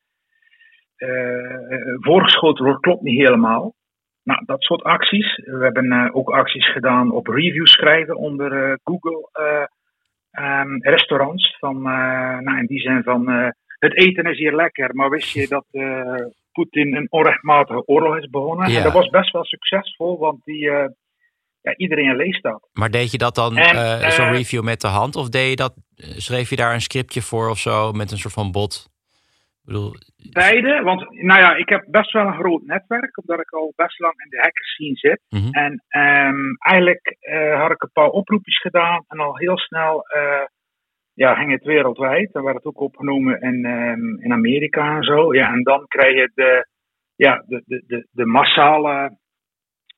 voorgeschoten 2.01 2.65
wordt, 2.65 2.81
klopt 2.81 3.03
niet 3.03 3.19
helemaal. 3.19 3.75
Nou, 4.23 4.45
dat 4.45 4.63
soort 4.63 4.83
acties. 4.83 5.37
We 5.37 5.59
hebben 5.65 6.15
ook 6.15 6.31
acties 6.31 6.73
gedaan 6.73 7.11
op 7.11 7.27
reviews 7.27 7.71
schrijven 7.73 8.17
onder 8.17 8.79
Google 8.85 9.29
restaurants. 10.81 11.57
Van, 11.59 11.83
nou, 12.43 12.59
in 12.59 12.67
die 12.67 12.81
zin 12.81 13.03
van 13.03 13.53
het 13.83 13.97
eten 13.97 14.25
is 14.25 14.39
hier 14.39 14.55
lekker, 14.55 14.95
maar 14.95 15.11
wist 15.11 15.33
je 15.33 15.49
dat 15.49 15.67
eh, 15.71 16.27
Poetin 16.53 16.97
een 16.97 17.07
onrechtmatige 17.11 17.87
oorlog 17.87 18.17
is 18.17 18.31
begonnen? 18.31 18.71
Ja. 18.71 18.77
En 18.77 18.83
dat 18.83 18.93
was 18.93 19.09
best 19.09 19.33
wel 19.33 19.45
succesvol, 19.45 20.19
want 20.19 20.45
die, 20.45 20.71
eh, 20.71 20.89
ja, 21.61 21.77
iedereen 21.77 22.17
leest 22.17 22.43
dat. 22.43 22.69
Maar 22.73 22.91
deed 22.91 23.11
je 23.11 23.19
dat 23.19 23.35
dan, 23.35 23.57
eh, 23.57 24.09
zo'n 24.09 24.33
review 24.33 24.63
met 24.63 24.81
de 24.81 24.87
hand? 24.87 25.17
Of 25.17 25.29
deed 25.29 25.49
je 25.49 25.57
dat, 25.57 25.75
schreef 25.97 26.51
je 26.51 26.57
daar 26.57 26.75
een 26.75 26.81
scriptje 26.81 27.23
voor 27.23 27.49
of 27.49 27.59
zo 27.59 27.93
met 27.93 28.11
een 28.11 28.19
soort 28.19 28.35
van 28.35 28.53
bot? 28.53 28.91
Ik 29.61 29.69
bedoel, 29.69 29.95
Beide, 30.33 30.83
want 30.83 31.01
nou 31.11 31.41
ja, 31.41 31.55
ik 31.55 31.69
heb 31.69 31.85
best 31.89 32.13
wel 32.13 32.27
een 32.27 32.41
groot 32.41 32.63
netwerk, 32.63 33.19
omdat 33.19 33.41
ik 33.41 33.51
al 33.51 33.73
best 33.77 33.99
lang 33.99 34.15
in 34.25 34.31
de 34.31 34.37
hackers 34.37 34.73
scene 34.73 34.97
zit. 34.97 35.21
Mhm. 35.29 35.53
En 35.53 35.85
ehm, 35.89 36.55
eigenlijk 36.59 37.17
had 37.59 37.71
ik 37.71 37.83
een 37.83 37.93
paar 37.93 38.09
oproepjes 38.09 38.61
gedaan 38.61 39.05
en 39.09 39.19
al 39.19 39.37
heel 39.37 39.59
snel 39.59 40.05
ja, 41.15 41.35
ging 41.35 41.51
het 41.51 41.65
wereldwijd. 41.65 42.33
Dan 42.33 42.45
werd 42.45 42.57
het 42.57 42.65
ook 42.65 42.81
opgenomen 42.81 43.41
in, 43.41 43.65
ehm, 43.65 44.19
in 44.19 44.33
Amerika 44.33 44.97
en 44.97 45.03
zo. 45.03 45.35
Ja, 45.35 45.53
en 45.53 45.63
dan 45.63 45.87
krijg 45.87 46.15
je 46.15 46.31
de, 46.35 46.67
ja, 47.17 47.45
de, 47.47 47.63
de, 47.67 47.85
de, 47.87 48.07
de 48.11 48.27
massale 48.27 49.17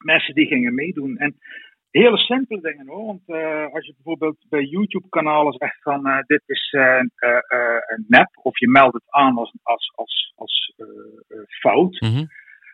mensen 0.04 0.34
die 0.34 0.46
gingen 0.46 0.74
meedoen. 0.74 1.16
En 1.16 1.36
hele 1.90 2.16
simpele 2.16 2.60
dingen 2.60 2.86
hoor. 2.86 3.06
Want 3.06 3.22
eh, 3.26 3.74
als 3.74 3.86
je 3.86 3.94
bijvoorbeeld 3.94 4.46
bij 4.48 4.64
YouTube-kanalen 4.64 5.52
zegt 5.52 5.82
van 5.82 6.06
eh, 6.06 6.18
dit 6.26 6.42
is 6.46 6.72
eh, 6.72 7.00
een 7.86 8.04
nep, 8.08 8.28
of 8.42 8.58
je 8.58 8.68
meldt 8.68 8.94
het 8.94 9.10
aan 9.10 9.36
als, 9.36 9.54
als, 9.62 9.92
als, 9.94 10.32
als 10.36 10.74
fout. 11.60 12.00
Mhm. 12.00 12.24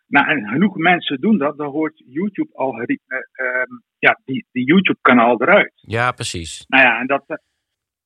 Nou, 0.07 0.29
en 0.29 0.49
genoeg 0.49 0.77
mensen 0.77 1.21
doen 1.21 1.39
dat, 1.39 1.57
dan 1.57 1.71
hoort 1.71 2.03
YouTube-algoritme 2.07 3.29
ehm, 3.33 3.73
ja, 3.99 4.21
die, 4.25 4.47
die 4.53 4.67
YouTube-kanaal 4.67 5.43
eruit. 5.43 5.73
Ja, 5.75 6.13
precies. 6.13 6.65
Nou 6.69 6.85
ja, 6.85 7.01
en 7.01 7.07
dat, 7.07 7.25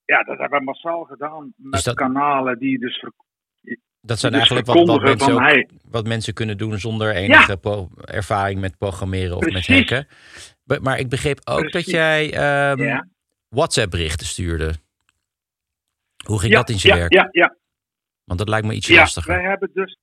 ja, 0.04 0.22
dat 0.22 0.38
hebben 0.38 0.58
we 0.58 0.64
massaal 0.64 1.04
gedaan 1.04 1.52
met 1.56 1.72
Dus 1.72 1.82
dat- 1.84 1.94
kanalen 1.96 2.58
die 2.58 2.78
dus 2.78 2.98
ver- 2.98 3.12
Dat 4.00 4.18
zijn 4.18 4.32
Dus 4.32 4.40
eigenlijk 4.40 4.78
wat, 4.78 4.86
wat, 4.86 5.02
mensen 5.02 5.26
van, 5.28 5.34
ook- 5.42 5.48
hey. 5.48 5.68
wat 5.90 6.06
mensen 6.06 6.34
kunnen 6.34 6.58
doen 6.58 6.78
zonder 6.78 7.14
enige 7.14 7.58
ervaring 8.04 8.60
met 8.60 8.78
programmeren 8.78 9.36
of 9.36 9.50
met 9.50 9.66
hacken. 9.66 10.06
Maar 10.82 10.98
ik 10.98 11.08
begreep 11.08 11.40
ook 11.44 11.72
dat 11.72 11.84
jij 11.90 12.32
ehm, 12.32 12.82
Ja. 12.82 13.06
WhatsApp-berichten 13.48 14.26
stuurde. 14.26 14.72
Hoe 16.26 16.40
ging 16.40 16.52
Ja, 16.52 16.58
dat 16.58 16.68
in 16.70 16.78
zijn 16.78 16.98
werk? 16.98 17.12
Ja, 17.12 17.28
ja, 17.30 17.56
Want 18.24 18.38
dat 18.38 18.48
lijkt 18.48 18.66
me 18.66 18.74
iets 18.74 18.86
ja, 18.86 19.00
lastiger. 19.00 19.34
wij 19.34 19.42
hebben 19.44 19.70
dus... 19.74 19.98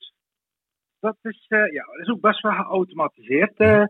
Dat 0.99 1.17
is, 1.21 1.45
eh, 1.47 1.71
ja, 1.73 1.83
dat 1.85 1.99
is 2.01 2.07
ook 2.09 2.21
best 2.21 2.41
wel 2.41 2.51
geautomatiseerd. 2.51 3.57
eh, 3.57 3.83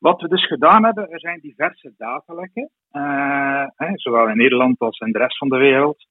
wat 0.00 0.20
we 0.20 0.28
dus 0.28 0.46
gedaan 0.46 0.84
hebben, 0.84 1.10
er 1.10 1.20
zijn 1.20 1.40
diverse 1.40 1.92
datalekken. 1.96 2.70
eh, 2.90 3.64
hè, 3.76 3.88
zowel 3.94 4.28
in 4.28 4.36
Nederland 4.36 4.78
als 4.78 4.98
in 4.98 5.12
de 5.12 5.18
rest 5.18 5.38
van 5.38 5.48
de 5.48 5.56
wereld. 5.56 6.06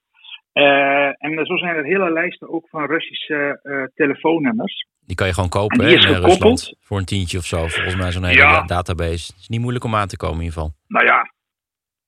Eh, 0.54 1.06
en 1.23 1.45
zo 1.45 1.58
zijn 1.58 1.75
er 1.75 1.84
hele 1.86 2.12
lijsten 2.12 2.49
ook 2.49 2.69
van 2.69 2.86
Russische 2.86 3.60
eh, 3.63 3.84
telefoonnummers. 3.95 4.88
Die 5.06 5.15
kan 5.15 5.28
je 5.28 5.34
gewoon 5.34 5.49
kopen 5.49 5.80
En 5.80 5.86
hè, 5.86 5.91
in. 5.91 5.99
Rusland. 6.23 6.73
Voor 6.80 6.97
een 6.97 7.06
tientje 7.06 7.38
of 7.38 7.43
zo. 7.45 7.58
Volgens 7.67 7.95
mij 7.95 8.12
zo'n 8.12 8.23
hele 8.23 8.39
Ja. 8.39 8.63
database. 8.65 9.32
Het 9.32 9.39
is 9.41 9.47
niet 9.47 9.60
moeilijk 9.60 9.86
om 9.86 9.95
aan 9.95 10.08
te 10.08 10.17
komen 10.17 10.38
in 10.38 10.43
ieder 10.43 10.54
geval. 10.60 10.73
Nou 10.88 11.06
ja, 11.06 11.34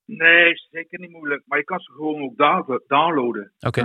nee, 0.05 0.53
zeker 0.71 0.99
niet 0.99 1.11
moeilijk. 1.11 1.43
Maar 1.45 1.57
je 1.57 1.63
kan 1.63 1.79
ze 1.79 1.91
gewoon 1.91 2.21
ook 2.21 2.37
down- 2.37 2.83
downloaden. 2.87 3.51
Oké. 3.59 3.81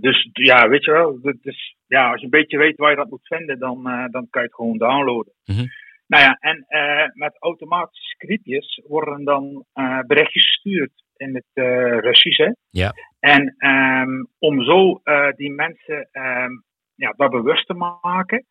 Dus 0.00 0.28
ja, 0.32 0.68
weet 0.68 0.84
je 0.84 0.90
wel, 0.92 1.18
is, 1.42 1.76
ja, 1.86 2.10
als 2.10 2.18
je 2.18 2.24
een 2.24 2.30
beetje 2.30 2.58
weet 2.58 2.76
waar 2.76 2.90
je 2.90 2.96
dat 2.96 3.10
moet 3.10 3.26
vinden, 3.26 3.58
dan, 3.58 3.82
dan 4.10 4.26
kan 4.30 4.42
je 4.42 4.48
het 4.48 4.54
gewoon 4.54 4.78
downloaden. 4.78 5.32
Mhm. 5.44 5.64
Nou 6.08 6.22
ja, 6.22 6.36
en 6.40 6.64
eh, 6.68 7.08
met 7.12 7.36
automatische 7.38 8.08
scriptjes 8.08 8.82
worden 8.86 9.24
dan 9.24 9.64
eh, 9.72 10.00
berichtjes 10.06 10.42
gestuurd 10.42 10.92
in 11.16 11.34
het 11.34 11.50
eh, 11.52 11.98
Russisch. 11.98 12.38
Hè? 12.38 12.50
Ja. 12.70 12.92
En 13.20 13.54
ehm, 13.58 14.24
om 14.38 14.62
zo 14.62 15.00
die 15.36 15.52
mensen 15.52 16.08
ehm, 16.12 16.50
ja, 16.94 17.12
daar 17.16 17.28
bewust 17.28 17.66
te 17.66 17.74
maken. 17.74 18.46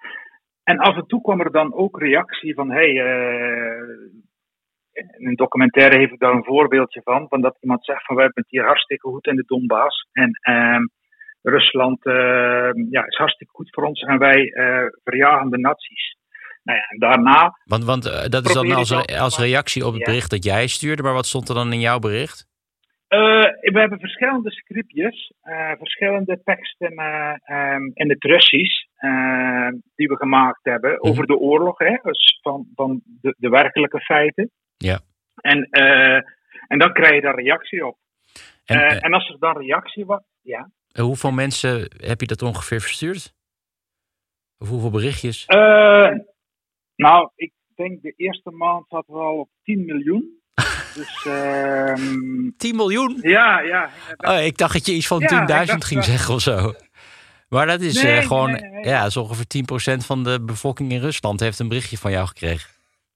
En 0.64 0.78
af 0.78 0.96
en 0.96 1.08
toe 1.08 1.22
kwam 1.22 1.40
er 1.40 1.52
dan 1.52 1.74
ook 1.74 2.00
reactie 2.00 2.54
van: 2.54 2.72
hey, 2.72 2.90
in 4.92 5.28
een 5.28 5.36
documentaire 5.36 5.98
heeft 5.98 6.12
ik 6.12 6.20
daar 6.20 6.34
een 6.34 6.44
voorbeeldje 6.44 7.02
van, 7.04 7.28
van 7.28 7.42
dat 7.42 7.58
iemand 7.62 7.86
zegt 7.86 8.06
van 8.06 8.16
wij 8.16 8.26
hebben 8.26 8.44
het 8.44 8.52
hier 8.52 8.66
hartstikke 8.66 9.08
goed 9.08 9.28
in 9.28 9.36
de 9.36 9.44
Donbass. 9.46 10.10
En 10.12 10.32
ehm, 10.42 10.82
Rusland 11.42 12.00
ja, 12.90 13.06
is 13.06 13.18
hartstikke 13.18 13.54
goed 13.54 13.74
voor 13.74 13.84
ons 13.84 14.02
en 14.02 14.18
wij 14.18 14.52
verjagen 15.04 15.50
de 15.50 15.58
nazi's. 15.58 16.16
Nou 16.68 16.80
ja, 16.80 16.86
en 16.90 17.00
daarna, 17.00 17.58
Want, 17.64 17.84
want 17.84 18.06
eh, 18.06 18.26
dat 18.30 18.46
is 18.46 18.54
dan 18.54 18.72
als, 18.72 18.92
re- 18.92 19.20
als 19.20 19.38
reactie 19.38 19.86
op 19.86 19.92
het 19.94 20.00
Ja. 20.00 20.06
bericht 20.06 20.30
dat 20.30 20.44
jij 20.44 20.68
stuurde. 20.68 21.04
Maar 21.04 21.14
wat 21.14 21.26
stond 21.26 21.50
er 21.50 21.56
dan 21.56 21.74
in 21.74 21.80
jouw 21.80 22.00
bericht? 22.00 22.46
eh, 23.08 23.20
we 23.74 23.80
hebben 23.80 24.00
verschillende 24.00 24.52
scriptjes, 24.52 25.32
eh, 25.42 25.72
verschillende 25.78 26.42
teksten 26.44 26.94
ehm, 26.96 27.82
in 27.94 28.10
het 28.10 28.24
Russisch 28.24 28.86
die 29.96 30.08
we 30.08 30.16
gemaakt 30.16 30.60
hebben 30.64 30.92
Mhm. 30.92 31.08
over 31.08 31.26
de 31.28 31.38
oorlog, 31.38 31.78
hè, 31.78 31.98
dus 32.04 32.40
van, 32.42 32.68
van 32.76 33.02
de, 33.06 33.36
de 33.38 33.50
werkelijke 33.50 34.00
feiten. 34.00 34.52
Ja. 34.78 35.00
En, 35.36 35.70
en 36.68 36.80
dan 36.80 36.94
krijg 36.94 37.14
je 37.14 37.22
daar 37.22 37.36
reactie 37.42 37.86
op. 37.88 37.98
En, 38.66 39.02
en 39.02 39.14
als 39.14 39.30
er 39.30 39.40
dan 39.40 39.58
reactie 39.58 40.06
was, 40.06 40.22
ja. 40.42 40.70
hoeveel 41.02 41.32
mensen 41.32 41.92
heb 41.98 42.22
je 42.22 42.28
dat 42.28 42.42
ongeveer 42.42 42.82
verstuurd? 42.82 43.34
Of 44.60 44.68
hoeveel 44.70 44.90
berichtjes? 44.92 45.46
Eh, 45.46 46.10
nou, 46.98 47.30
ik 47.36 47.52
denk 47.76 48.02
de 48.02 48.14
eerste 48.16 48.52
maand 48.52 48.86
zaten 48.90 49.14
we 49.14 49.20
al 49.20 49.38
op 49.38 49.50
10 49.64 49.86
miljoen. 49.86 50.36
Dus 50.96 51.26
ehm 51.26 52.50
10 52.58 52.76
miljoen? 52.76 53.18
ja, 53.22 53.60
ja. 53.60 53.90
Oh, 54.18 54.46
ik 54.46 54.58
dacht 54.58 54.74
dat 54.74 54.86
je 54.86 54.94
iets 54.94 55.08
van 55.08 55.20
Ja, 55.20 55.28
10.000 55.28 55.62
ik 55.62 55.68
dacht 55.68 55.86
ging 55.86 56.04
zeggen 56.04 56.34
of 56.34 56.42
zo. 56.42 56.74
Maar 57.50 57.66
dat 57.66 57.82
is 57.82 58.04
Nee, 58.04 58.18
eh, 58.18 58.28
gewoon, 58.28 58.52
nee, 58.52 58.62
nee. 58.62 58.84
ja, 58.86 59.04
ongeveer 59.16 59.46
10% 59.48 60.06
van 60.06 60.24
de 60.24 60.44
bevolking 60.44 60.92
in 60.92 61.00
Rusland 61.00 61.40
heeft 61.40 61.60
een 61.60 61.68
berichtje 61.68 61.98
van 61.98 62.12
jou 62.12 62.28
gekregen. 62.28 62.70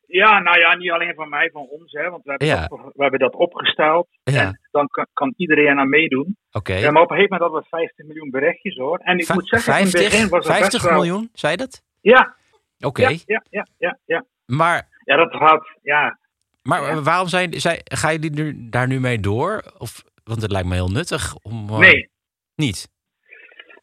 Ja, 0.07 0.39
nou 0.39 0.59
ja, 0.59 0.75
niet 0.75 0.91
alleen 0.91 1.13
van 1.15 1.29
mij, 1.29 1.49
van 1.53 1.61
ons, 1.69 1.91
hè, 1.91 2.09
want 2.09 2.23
we 2.23 2.29
hebben, 2.29 2.47
Ja. 2.47 2.67
dat, 2.67 2.79
we 2.95 3.01
hebben 3.01 3.19
dat 3.19 3.33
opgesteld. 3.35 4.07
Ja. 4.23 4.41
En 4.41 4.59
dan 4.71 4.87
kan, 4.87 5.05
kan 5.13 5.33
iedereen 5.37 5.79
aan 5.79 5.89
meedoen. 5.89 6.37
Oké. 6.51 6.73
Ja, 6.73 6.91
maar 6.91 7.01
op 7.01 7.09
een 7.09 7.15
gegeven 7.15 7.37
moment 7.37 7.41
hadden 7.41 7.61
we 7.61 7.77
15 7.77 8.07
miljoen 8.07 8.29
berichtjes 8.29 8.75
hoor. 8.75 8.97
En 8.97 9.17
ik 9.17 9.25
Va- 9.25 9.33
moet 9.33 9.47
zeggen, 9.47 9.77
in 9.77 9.83
het 9.83 9.91
begin 9.91 10.09
50, 10.09 10.29
was 10.29 10.45
het 10.47 10.55
50 10.55 10.81
best 10.81 10.93
wel... 10.93 11.01
miljoen, 11.03 11.29
zei 11.33 11.55
dat? 11.55 11.83
Ja, 12.01 12.35
Oké. 12.81 13.01
ja, 13.01 13.17
ja, 13.25 13.41
ja, 13.49 13.67
ja, 13.77 13.97
ja. 14.05 14.25
Maar, 14.45 14.87
Ja, 15.05 15.15
dat 15.15 15.35
gaat, 15.35 15.67
ja. 15.81 16.19
maar 16.63 16.81
Ja. 16.81 17.01
waarom 17.01 17.27
zijn, 17.27 17.53
zijn, 17.53 17.79
ga 17.83 18.09
je 18.09 18.19
nu, 18.19 18.69
daar 18.69 18.87
nu 18.87 18.99
mee 18.99 19.19
door? 19.19 19.63
Of, 19.77 20.03
want 20.23 20.41
het 20.41 20.51
lijkt 20.51 20.67
me 20.67 20.73
heel 20.73 20.87
nuttig 20.91 21.35
om... 21.35 21.69
eh, 21.69 21.77
Nee, 21.77 22.09
Niet? 22.55 22.89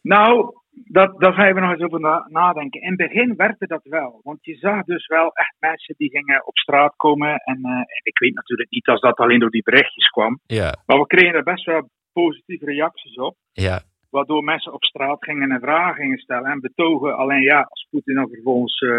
Nou, 0.02 0.54
dat, 0.70 1.20
daar 1.20 1.32
gaan 1.32 1.54
we 1.54 1.60
nog 1.60 1.70
eens 1.72 1.82
over 1.82 2.00
na- 2.00 2.26
nadenken. 2.28 2.80
In 2.80 2.88
het 2.88 2.96
begin 2.96 3.36
werkte 3.36 3.66
dat 3.66 3.80
wel. 3.84 4.20
Want 4.22 4.38
je 4.44 4.54
zag 4.56 4.84
dus 4.84 5.06
wel 5.06 5.30
echt 5.32 5.54
mensen 5.58 5.94
die 5.98 6.10
gingen 6.10 6.46
op 6.46 6.56
straat 6.58 6.96
komen. 6.96 7.28
En, 7.44 7.58
eh, 7.64 7.70
en 7.70 8.00
ik 8.02 8.18
weet 8.18 8.34
natuurlijk 8.34 8.70
niet 8.70 8.86
als 8.86 9.00
dat 9.00 9.16
alleen 9.18 9.38
door 9.38 9.50
die 9.50 9.62
berichtjes 9.62 10.06
kwam. 10.08 10.40
Ja, 10.46 10.74
Maar 10.86 10.98
we 10.98 11.06
kregen 11.06 11.34
er 11.34 11.42
best 11.42 11.64
wel 11.64 11.90
positieve 12.12 12.64
reacties 12.64 13.14
op. 13.16 13.36
ja. 13.52 13.80
Waardoor 14.10 14.42
mensen 14.44 14.72
op 14.72 14.84
straat 14.84 15.24
gingen 15.24 15.50
en 15.50 15.60
vragen 15.60 15.94
gingen 16.02 16.18
stellen 16.18 16.50
en 16.50 16.60
betogen. 16.60 17.16
Alleen 17.16 17.42
ja, 17.42 17.60
als 17.60 17.86
Poetin 17.90 18.14
dan 18.14 18.28
vervolgens 18.28 18.78
eh, 18.80 18.90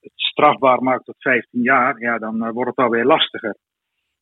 het 0.00 0.12
strafbaar 0.14 0.82
maakt 0.82 1.04
tot 1.04 1.14
15 1.18 1.62
jaar, 1.62 2.00
ja, 2.00 2.18
dan 2.18 2.44
eh, 2.44 2.50
wordt 2.52 2.70
het 2.76 2.84
alweer 2.84 3.04
lastiger. 3.04 3.56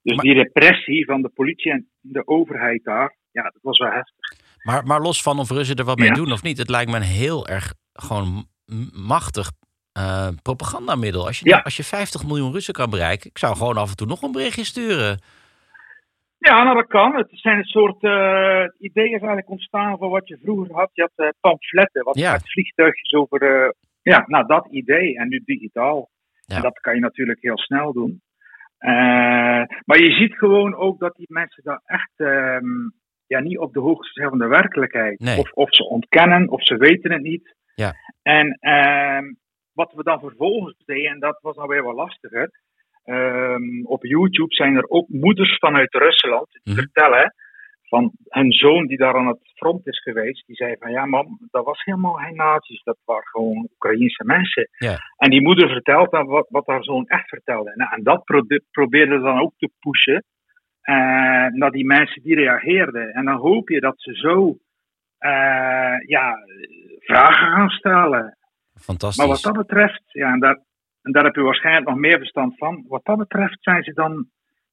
Dus 0.02 0.16
Maar- 0.16 0.24
die 0.24 0.34
repressie 0.34 1.04
van 1.04 1.22
de 1.22 1.28
politie 1.28 1.72
en 1.72 1.88
de 2.00 2.26
overheid 2.26 2.84
daar, 2.84 3.16
ja, 3.30 3.42
dat 3.42 3.58
was 3.62 3.78
wel 3.78 3.90
heftig. 3.90 4.16
Maar, 4.62 4.84
maar 4.86 5.00
los 5.00 5.22
van 5.22 5.38
of 5.38 5.50
Russen 5.50 5.76
er 5.76 5.84
wat 5.84 5.98
mee 5.98 6.08
Ja. 6.08 6.14
doen 6.14 6.32
of 6.32 6.42
niet, 6.42 6.58
het 6.58 6.68
lijkt 6.68 6.90
me 6.90 6.96
een 6.96 7.02
heel 7.02 7.46
erg 7.46 7.74
gewoon 7.92 8.46
machtig 8.92 9.50
eh, 9.92 10.28
propagandamiddel. 10.42 11.26
Als 11.26 11.38
je, 11.38 11.48
Ja. 11.48 11.58
als 11.58 11.76
je 11.76 11.84
50 11.84 12.24
miljoen 12.26 12.52
Russen 12.52 12.74
kan 12.74 12.90
bereiken, 12.90 13.30
ik 13.30 13.38
zou 13.38 13.56
gewoon 13.56 13.76
af 13.76 13.90
en 13.90 13.96
toe 13.96 14.06
nog 14.06 14.22
een 14.22 14.32
berichtje 14.32 14.64
sturen. 14.64 15.20
Ja, 16.38 16.62
nou 16.62 16.76
dat 16.76 16.86
kan. 16.86 17.16
Het 17.16 17.28
zijn 17.30 17.58
een 17.58 17.64
soort 17.64 18.02
uh, 18.02 18.60
het 18.62 18.74
idee 18.78 19.04
is 19.04 19.10
eigenlijk 19.10 19.48
ontstaan 19.50 19.98
van 19.98 20.10
wat 20.10 20.28
je 20.28 20.38
vroeger 20.42 20.74
had. 20.74 20.90
Je 20.92 21.02
had 21.02 21.26
uh, 21.26 21.32
pamfletten, 21.40 22.04
wat 22.04 22.18
Ja. 22.18 22.32
met 22.32 22.50
vliegtuigjes 22.52 23.12
over. 23.12 23.42
eh, 23.42 23.70
ja, 24.02 24.24
nou 24.26 24.46
dat 24.46 24.66
idee 24.70 25.16
en 25.18 25.28
nu 25.28 25.42
digitaal. 25.44 26.08
Ja. 26.46 26.56
En 26.56 26.62
dat 26.62 26.78
kan 26.80 26.94
je 26.94 27.00
natuurlijk 27.00 27.42
heel 27.42 27.58
snel 27.58 27.92
doen. 27.92 28.22
Eh, 28.78 29.62
maar 29.84 29.98
je 29.98 30.12
ziet 30.12 30.34
gewoon 30.34 30.74
ook 30.74 30.98
dat 30.98 31.16
die 31.16 31.26
mensen 31.32 31.64
daar 31.64 31.80
echt 31.84 32.12
ehm, 32.16 32.66
ja, 33.26 33.40
niet 33.40 33.58
op 33.58 33.72
de 33.72 33.80
hoogte 33.80 34.08
zijn 34.12 34.28
van 34.28 34.38
de 34.38 34.46
werkelijkheid. 34.46 35.20
Nee. 35.20 35.38
Of, 35.38 35.52
of 35.52 35.74
ze 35.74 35.84
ontkennen, 35.88 36.48
of 36.48 36.64
ze 36.64 36.76
weten 36.76 37.12
het 37.12 37.22
niet. 37.22 37.54
Ja. 37.74 37.92
En 38.22 38.56
ehm, 38.60 39.24
wat 39.72 39.92
we 39.92 40.02
dan 40.02 40.20
vervolgens 40.20 40.82
deden, 40.84 41.10
en 41.10 41.20
dat 41.20 41.38
was 41.42 41.56
nou 41.56 41.68
weer 41.68 41.82
wat 41.82 41.94
lastiger. 41.94 42.50
Ehm, 43.08 43.84
op 43.84 44.04
YouTube 44.04 44.54
zijn 44.54 44.76
er 44.76 44.88
ook 44.88 45.08
moeders 45.08 45.58
vanuit 45.58 45.94
Rusland 45.94 46.48
die 46.50 46.72
Mhm. 46.74 46.82
vertellen 46.82 47.34
van 47.82 48.12
hun 48.28 48.52
zoon 48.52 48.86
die 48.86 48.96
daar 48.96 49.14
aan 49.14 49.26
het 49.26 49.52
front 49.54 49.86
is 49.86 50.02
geweest. 50.02 50.46
Die 50.46 50.56
zei 50.56 50.76
van 50.78 50.90
ja 50.90 51.04
mam, 51.06 51.38
dat 51.50 51.64
was 51.64 51.84
helemaal 51.84 52.12
geen 52.12 52.36
nazi's, 52.36 52.82
dat 52.82 52.98
waren 53.04 53.26
gewoon 53.26 53.68
Oekraïense 53.72 54.24
mensen. 54.24 54.68
En 55.16 55.30
die 55.30 55.42
moeder 55.42 55.68
vertelt 55.68 56.10
dan 56.10 56.26
wat, 56.26 56.46
wat 56.48 56.66
haar 56.66 56.84
zoon 56.84 57.06
echt 57.06 57.28
vertelde. 57.28 57.72
Nou, 57.74 57.92
en 57.94 58.02
dat 58.02 58.24
pro 58.24 58.42
probeerde 58.70 59.20
dan 59.20 59.40
ook 59.40 59.52
te 59.58 59.70
pushen 59.80 60.24
eh, 60.80 60.94
naar 61.46 61.70
die 61.70 61.86
mensen 61.86 62.22
die 62.22 62.34
reageerden. 62.34 63.12
En 63.12 63.24
dan 63.24 63.36
hoop 63.36 63.68
je 63.68 63.80
dat 63.80 63.94
ze 64.00 64.14
zo 64.14 64.56
eh, 65.18 65.98
ja, 66.06 66.36
vragen 66.98 67.46
gaan 67.52 67.68
stellen. 67.68 68.36
Fantastisch. 68.74 69.18
Maar 69.18 69.34
wat 69.34 69.42
dat 69.42 69.66
betreft, 69.66 70.02
ja, 70.06 70.32
en 70.32 70.40
daar, 70.40 70.58
en 71.08 71.14
daar 71.14 71.24
heb 71.24 71.34
je 71.34 71.40
waarschijnlijk 71.42 71.86
nog 71.88 71.96
meer 71.98 72.18
verstand 72.18 72.56
van. 72.56 72.84
Wat 72.88 73.04
dat 73.04 73.18
betreft 73.18 73.58
zijn 73.60 73.82
ze 73.82 73.92
dan 73.92 74.26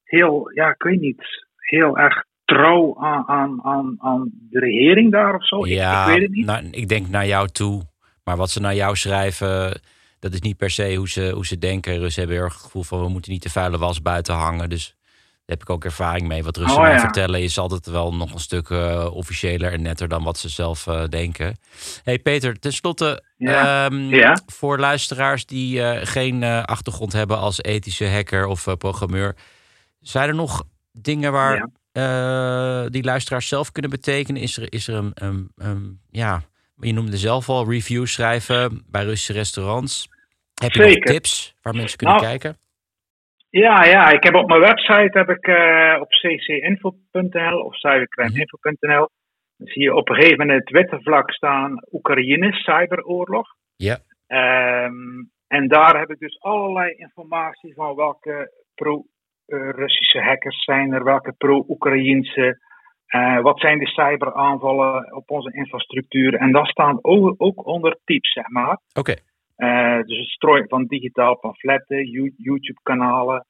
heel, 0.04 0.52
ja, 0.54 0.70
ik 0.70 0.84
weet 0.84 1.00
niet, 1.02 1.46
heel 1.58 1.98
erg 1.98 2.24
trouw 2.46 2.98
aan, 3.00 3.24
aan, 3.28 3.60
aan, 3.64 3.96
aan 3.98 4.30
de 4.50 4.60
regering 4.60 5.12
daar 5.12 5.36
of 5.36 5.48
zo. 5.48 5.60
Ik- 5.66 5.72
ja, 5.72 6.02
ik, 6.06 6.14
weet 6.14 6.22
het 6.22 6.32
niet. 6.32 6.46
nou, 6.46 6.68
ik 6.72 6.88
denk 6.88 7.08
naar 7.08 7.26
jou 7.28 7.48
toe. 7.48 7.82
Maar 8.24 8.38
wat 8.38 8.50
ze 8.50 8.60
naar 8.62 8.76
jou 8.76 8.96
schrijven, 8.96 9.82
dat 10.20 10.34
is 10.34 10.42
niet 10.42 10.58
per 10.58 10.70
se 10.70 10.96
hoe 10.96 11.10
ze, 11.10 11.32
hoe 11.34 11.46
ze 11.46 11.58
denken. 11.58 11.98
Russen 11.98 12.20
hebben 12.22 12.38
heel 12.38 12.46
erg 12.46 12.56
het 12.56 12.64
gevoel 12.64 12.84
van 12.84 13.02
we 13.02 13.10
moeten 13.10 13.32
niet 13.32 13.44
de 13.44 13.50
vuile 13.50 13.78
was 13.78 14.02
buiten 14.02 14.36
hangen. 14.36 14.70
Dus 14.70 14.96
daar 15.46 15.58
heb 15.58 15.62
ik 15.62 15.70
ook 15.70 15.86
ervaring 15.86 16.28
mee. 16.28 16.44
Wat 16.44 16.58
Russen 16.58 16.82
Oh, 16.82 16.88
ja. 16.88 17.00
vertellen 17.00 17.42
is 17.42 17.58
altijd 17.58 17.86
wel 17.86 18.14
nog 18.16 18.34
een 18.34 18.40
stuk 18.40 18.70
eh, 18.70 19.08
officiëler 19.14 19.74
en 19.74 19.82
netter 19.82 20.08
dan 20.08 20.24
wat 20.24 20.38
ze 20.38 20.50
zelf 20.50 20.88
eh, 20.88 21.04
denken. 21.10 21.58
hey 22.04 22.20
Peter, 22.20 22.60
tenslotte 22.60 23.24
Ja. 23.38 23.86
ehm, 23.86 23.96
Ja. 24.16 24.38
voor 24.46 24.80
luisteraars 24.80 25.46
die 25.46 25.82
eh, 25.84 26.00
geen 26.08 26.44
achtergrond 26.44 27.14
hebben 27.14 27.38
als 27.38 27.62
ethische 27.62 28.08
hacker 28.10 28.46
of 28.46 28.68
programmeur. 28.78 29.36
Zijn 30.00 30.28
er 30.30 30.36
nog 30.36 30.64
dingen 30.92 31.32
waar 31.32 31.68
die 32.90 33.04
luisteraars 33.04 33.48
zelf 33.48 33.72
kunnen 33.72 33.92
betekenen? 33.92 34.42
Is 34.42 34.58
er, 34.58 34.74
is 34.74 34.88
er 34.88 34.96
een, 34.96 35.12
een, 35.14 35.52
een- 35.56 36.00
ja, 36.12 36.44
je 36.80 36.94
noemde 36.94 37.18
zelf 37.18 37.50
al 37.50 37.70
reviews 37.70 38.12
schrijven 38.12 38.84
bij 38.88 39.04
Russische 39.04 39.34
restaurants. 39.34 40.10
Heb 40.54 40.72
je 40.72 40.80
nog 40.86 40.94
tips 40.94 41.54
waar 41.62 41.76
mensen 41.76 41.98
kunnen 41.98 42.16
Nou, 42.16 42.28
kijken? 42.28 42.58
Ja, 43.64 43.84
ja, 43.84 44.12
ik 44.12 44.24
heb 44.24 44.36
op 44.36 44.48
mijn 44.48 44.62
website 44.62 45.18
heb 45.18 45.30
ik 45.30 45.48
eh, 45.48 45.98
op 46.02 46.10
ccinfo.nl 46.10 47.60
of 47.60 47.76
cybercrimeinfo.nl 47.76 49.10
Dan 49.58 49.68
zie 49.68 49.84
je 49.84 49.96
op 49.96 50.10
een 50.10 50.16
gegeven 50.16 50.38
moment 50.38 50.60
het 50.60 50.70
witte 50.70 51.02
vlak 51.02 51.32
staan 51.32 51.82
Oekraïne, 51.92 52.54
cyberoorlog. 52.54 53.48
Ja. 53.76 53.98
Ehm, 54.28 55.24
en 55.48 55.68
daar 55.68 56.00
heb 56.00 56.10
ik 56.10 56.20
dus 56.20 56.42
allerlei 56.42 56.94
informatie 56.96 57.74
van 57.74 57.96
welke 57.96 58.52
pro-Russische 58.76 60.22
hackers 60.22 60.64
zijn 60.64 60.94
er, 60.94 61.04
welke 61.04 61.34
pro-Oekraïnse, 61.38 62.60
uh, 63.16 63.42
wat 63.42 63.60
zijn 63.60 63.80
de 63.80 63.88
cyberaanvallen 63.88 65.16
op 65.16 65.30
onze 65.32 65.52
infrastructuur. 65.52 66.34
En 66.34 66.52
dat 66.52 66.68
staan 66.68 67.00
ook, 67.02 67.34
ook 67.38 67.66
onder 67.66 67.98
tips, 68.04 68.32
zeg 68.32 68.50
maar. 68.50 68.80
Oké. 68.94 69.16
Uh, 69.58 70.02
dus 70.02 70.18
het 70.18 70.28
strooien 70.28 70.68
van 70.68 70.86
digitaal 70.86 71.38
pamfletten, 71.40 72.06
YouTube-kanalen. 72.38 73.46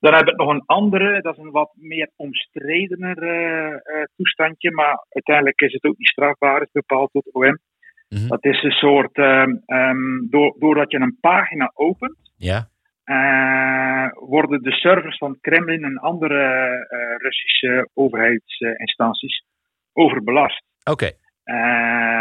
Dan 0.00 0.14
heb 0.14 0.28
ik 0.28 0.36
nog 0.36 0.48
een 0.48 0.62
andere, 0.66 1.22
dat 1.22 1.36
is 1.36 1.44
een 1.44 1.50
wat 1.50 1.72
meer 1.74 2.10
omstredener 2.16 3.22
uh, 3.22 4.02
toestandje, 4.16 4.70
maar 4.70 5.06
uiteindelijk 5.08 5.60
is 5.60 5.72
het 5.72 5.84
ook 5.84 5.98
niet 5.98 6.08
strafbaar, 6.08 6.62
is 6.62 6.70
bepaald 6.72 7.12
door 7.12 7.22
OM. 7.32 7.58
Mm 8.08 8.28
Dat 8.28 8.44
is 8.44 8.62
een 8.62 8.70
soort, 8.70 9.18
um, 9.18 9.62
door, 10.30 10.56
doordat 10.58 10.90
je 10.90 11.00
een 11.00 11.18
pagina 11.20 11.70
opent, 11.74 12.16
ja. 12.36 12.68
worden 14.14 14.62
de 14.62 14.72
servers 14.72 15.18
van 15.18 15.38
Kremlin 15.40 15.84
en 15.84 15.98
andere 15.98 17.16
Russische 17.18 17.88
overheidsinstanties 17.94 19.44
overbelast. 19.92 20.64
Oké. 20.84 20.90
Okay. 20.90 21.21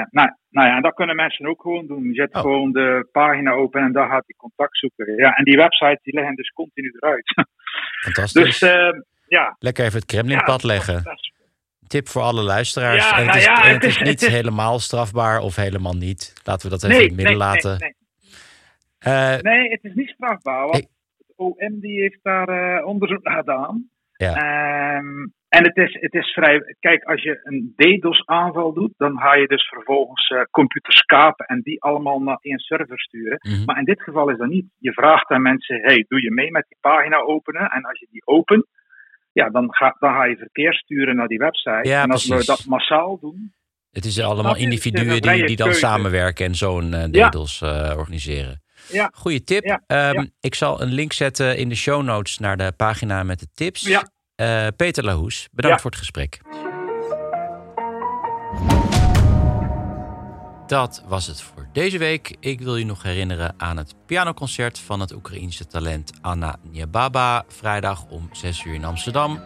Nou, 0.09 0.29
nou 0.49 0.67
ja, 0.67 0.81
dat 0.81 0.93
kunnen 0.93 1.15
mensen 1.15 1.45
ook 1.45 1.61
gewoon 1.61 1.87
doen. 1.87 2.03
Je 2.03 2.13
zet 2.13 2.35
oh. 2.35 2.41
gewoon 2.41 2.71
de 2.71 3.07
pagina 3.11 3.51
open 3.51 3.81
en 3.81 3.91
daar 3.91 4.09
gaat 4.09 4.23
hij 4.25 4.35
contact 4.37 4.77
zoeken. 4.77 5.15
Ja, 5.15 5.35
en 5.35 5.43
die 5.43 5.57
websites 5.57 6.03
die 6.03 6.13
liggen 6.13 6.35
dus 6.35 6.49
continu 6.49 6.93
eruit. 6.99 7.33
Fantastisch. 8.05 8.59
Dus 8.59 8.93
ja. 9.37 9.55
Lekker 9.59 9.85
even 9.85 9.99
het 9.99 10.05
Kremlinpad 10.05 10.61
ja, 10.61 10.67
leggen. 10.67 11.03
Tip 11.87 12.07
voor 12.07 12.21
alle 12.21 12.41
luisteraars. 12.41 13.09
Ja, 13.09 13.17
en 13.17 13.27
het, 13.27 13.45
nou 13.45 13.59
is, 13.59 13.73
het, 13.73 13.83
is, 13.83 13.97
niet 13.99 14.27
helemaal 14.27 14.79
strafbaar 14.79 15.39
of 15.39 15.55
helemaal 15.55 15.93
niet. 15.93 16.33
Laten 16.43 16.69
we 16.69 16.77
dat 16.77 16.83
even 16.83 16.95
nee, 16.95 17.07
in 17.07 17.07
het 17.07 17.17
midden 17.17 17.37
nee, 17.37 17.47
laten. 17.47 17.77
Nee, 17.79 17.95
uh, 19.07 19.41
nee, 19.41 19.69
het 19.69 19.83
is 19.83 19.93
niet 19.93 20.09
strafbaar. 20.09 20.67
Want 20.67 20.75
het 20.75 20.89
OM 21.35 21.79
die 21.79 21.99
heeft 21.99 22.19
daar 22.23 22.79
uh, 22.79 22.85
onderzoek 22.85 23.23
naar 23.23 23.37
gedaan. 23.37 23.89
Ja. 24.21 24.97
Um, 24.97 25.33
en 25.57 25.63
het 25.63 25.77
is, 25.77 25.97
het 25.99 26.13
is 26.13 26.33
vrij. 26.33 26.75
Kijk, 26.79 27.03
als 27.03 27.21
je 27.23 27.39
een 27.43 27.73
DDoS-aanval 27.75 28.73
doet, 28.73 28.93
dan 28.97 29.17
ga 29.19 29.35
je 29.35 29.47
dus 29.47 29.67
vervolgens 29.67 30.29
uh, 30.29 30.41
computers 30.51 31.01
kapen 31.01 31.45
en 31.45 31.61
die 31.61 31.81
allemaal 31.81 32.19
naar 32.19 32.37
één 32.41 32.59
server 32.59 32.99
sturen. 32.99 33.37
mm 33.41 33.53
-hmm. 33.53 33.65
Maar 33.65 33.77
in 33.77 33.85
dit 33.85 34.01
geval 34.01 34.29
is 34.29 34.37
dat 34.37 34.47
niet. 34.47 34.65
Je 34.77 34.93
vraagt 34.93 35.29
aan 35.29 35.41
mensen: 35.41 35.81
hey, 35.81 36.05
doe 36.07 36.21
je 36.21 36.31
mee 36.31 36.51
met 36.51 36.65
die 36.67 36.77
pagina 36.81 37.17
openen? 37.17 37.71
En 37.71 37.83
als 37.83 37.99
je 37.99 38.07
die 38.11 38.25
opent, 38.25 38.65
ja, 39.31 39.49
dan 39.49 39.73
ga, 39.73 39.95
dan 39.99 40.13
ga 40.13 40.25
je 40.25 40.37
verkeer 40.37 40.73
sturen 40.73 41.15
naar 41.15 41.27
die 41.27 41.37
website. 41.37 41.89
Ja, 41.89 42.03
en 42.03 42.11
als 42.11 42.27
precies. 42.27 42.47
we 42.47 42.55
dat 42.55 42.65
massaal 42.65 43.19
doen. 43.19 43.53
Het 43.91 44.05
is 44.05 44.21
allemaal 44.21 44.55
individuen 44.55 45.21
die, 45.21 45.45
die 45.45 45.55
dan 45.55 45.73
samenwerken 45.73 46.45
en 46.45 46.55
zo'n 46.55 46.91
uh, 46.91 47.03
DDoS 47.03 47.59
ja. 47.59 47.91
uh, 47.91 47.97
organiseren. 47.97 48.61
Ja. 48.87 49.11
Goeie 49.13 49.43
tip. 49.43 49.63
Ja. 49.63 50.09
Um, 50.09 50.21
ja. 50.21 50.27
Ik 50.39 50.55
zal 50.55 50.81
een 50.81 50.91
link 50.91 51.13
zetten 51.13 51.57
in 51.57 51.69
de 51.69 51.75
show 51.75 52.03
notes 52.03 52.37
naar 52.37 52.57
de 52.57 52.73
pagina 52.77 53.23
met 53.23 53.39
de 53.39 53.47
tips. 53.53 53.81
Ja. 53.81 54.11
Uh, 54.35 54.67
Peter 54.75 55.03
Lahoes, 55.03 55.47
bedankt 55.51 55.81
voor 55.81 55.91
het 55.91 55.99
gesprek. 55.99 56.39
Dat 60.67 61.03
was 61.07 61.27
het 61.27 61.41
voor 61.41 61.67
deze 61.71 61.97
week. 61.97 62.35
Ik 62.39 62.61
wil 62.61 62.75
je 62.75 62.85
nog 62.85 63.03
herinneren 63.03 63.53
aan 63.57 63.77
het 63.77 63.95
pianoconcert 64.05 64.79
van 64.79 64.99
het 64.99 65.13
Oekraïense 65.13 65.67
talent 65.67 66.11
Anna 66.21 66.55
Niababa. 66.61 67.43
Vrijdag 67.47 68.05
om 68.09 68.29
6 68.31 68.63
uur 68.63 68.73
in 68.73 68.85
Amsterdam. 68.85 69.39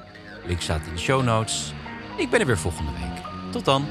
Link 0.45 0.61
staat 0.61 0.85
in 0.87 0.93
de 0.93 0.99
show 0.99 1.23
notes. 1.23 1.73
Ik 2.17 2.29
ben 2.29 2.39
er 2.39 2.45
weer 2.45 2.57
volgende 2.57 2.91
week. 2.91 3.51
Tot 3.51 3.65
dan. 3.65 3.87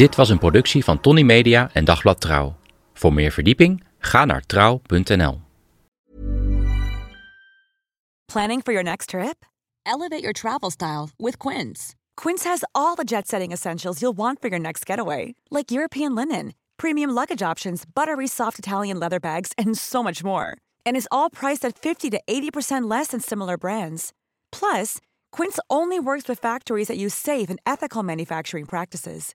Dit 0.00 0.14
was 0.14 0.28
een 0.28 0.38
productie 0.38 0.84
van 0.84 1.00
Tony 1.00 1.22
Media 1.22 1.70
en 1.72 1.84
Dagblad 1.84 2.20
Trouw. 2.20 2.56
Voor 2.92 3.12
meer 3.12 3.32
verdieping 3.32 3.84
ga 3.98 4.24
naar 4.24 4.42
trouw.nl. 4.46 5.40
Planning 8.32 8.62
for 8.62 8.72
your 8.72 8.82
next 8.82 9.08
trip? 9.08 9.46
Elevate 9.82 10.20
your 10.20 10.32
travel 10.32 10.70
style 10.70 11.08
with 11.16 11.36
Quince. 11.36 11.94
Quince 12.14 12.48
has 12.48 12.64
all 12.72 12.94
the 12.94 13.04
jet-setting 13.04 13.52
essentials 13.52 13.98
you'll 14.00 14.16
want 14.16 14.38
for 14.40 14.48
your 14.48 14.62
next 14.62 14.86
getaway, 14.86 15.34
like 15.48 15.74
European 15.74 16.14
linen, 16.14 16.52
premium 16.76 17.10
luggage 17.14 17.50
options, 17.50 17.84
buttery 17.94 18.26
soft 18.26 18.58
Italian 18.58 18.98
leather 18.98 19.20
bags, 19.20 19.52
and 19.56 19.78
so 19.78 20.02
much 20.02 20.24
more. 20.24 20.46
And 20.86 20.96
is 20.96 21.08
all 21.10 21.30
priced 21.30 21.64
at 21.68 21.78
50 21.78 22.10
to 22.10 22.20
80% 22.26 22.90
less 22.90 23.08
than 23.08 23.20
similar 23.20 23.56
brands. 23.58 24.12
Plus, 24.50 24.98
Quince 25.30 25.58
only 25.68 25.98
works 25.98 26.28
with 26.28 26.40
factories 26.40 26.88
that 26.88 26.96
use 26.96 27.14
safe 27.14 27.50
and 27.50 27.58
ethical 27.66 28.02
manufacturing 28.02 28.66
practices. 28.66 29.34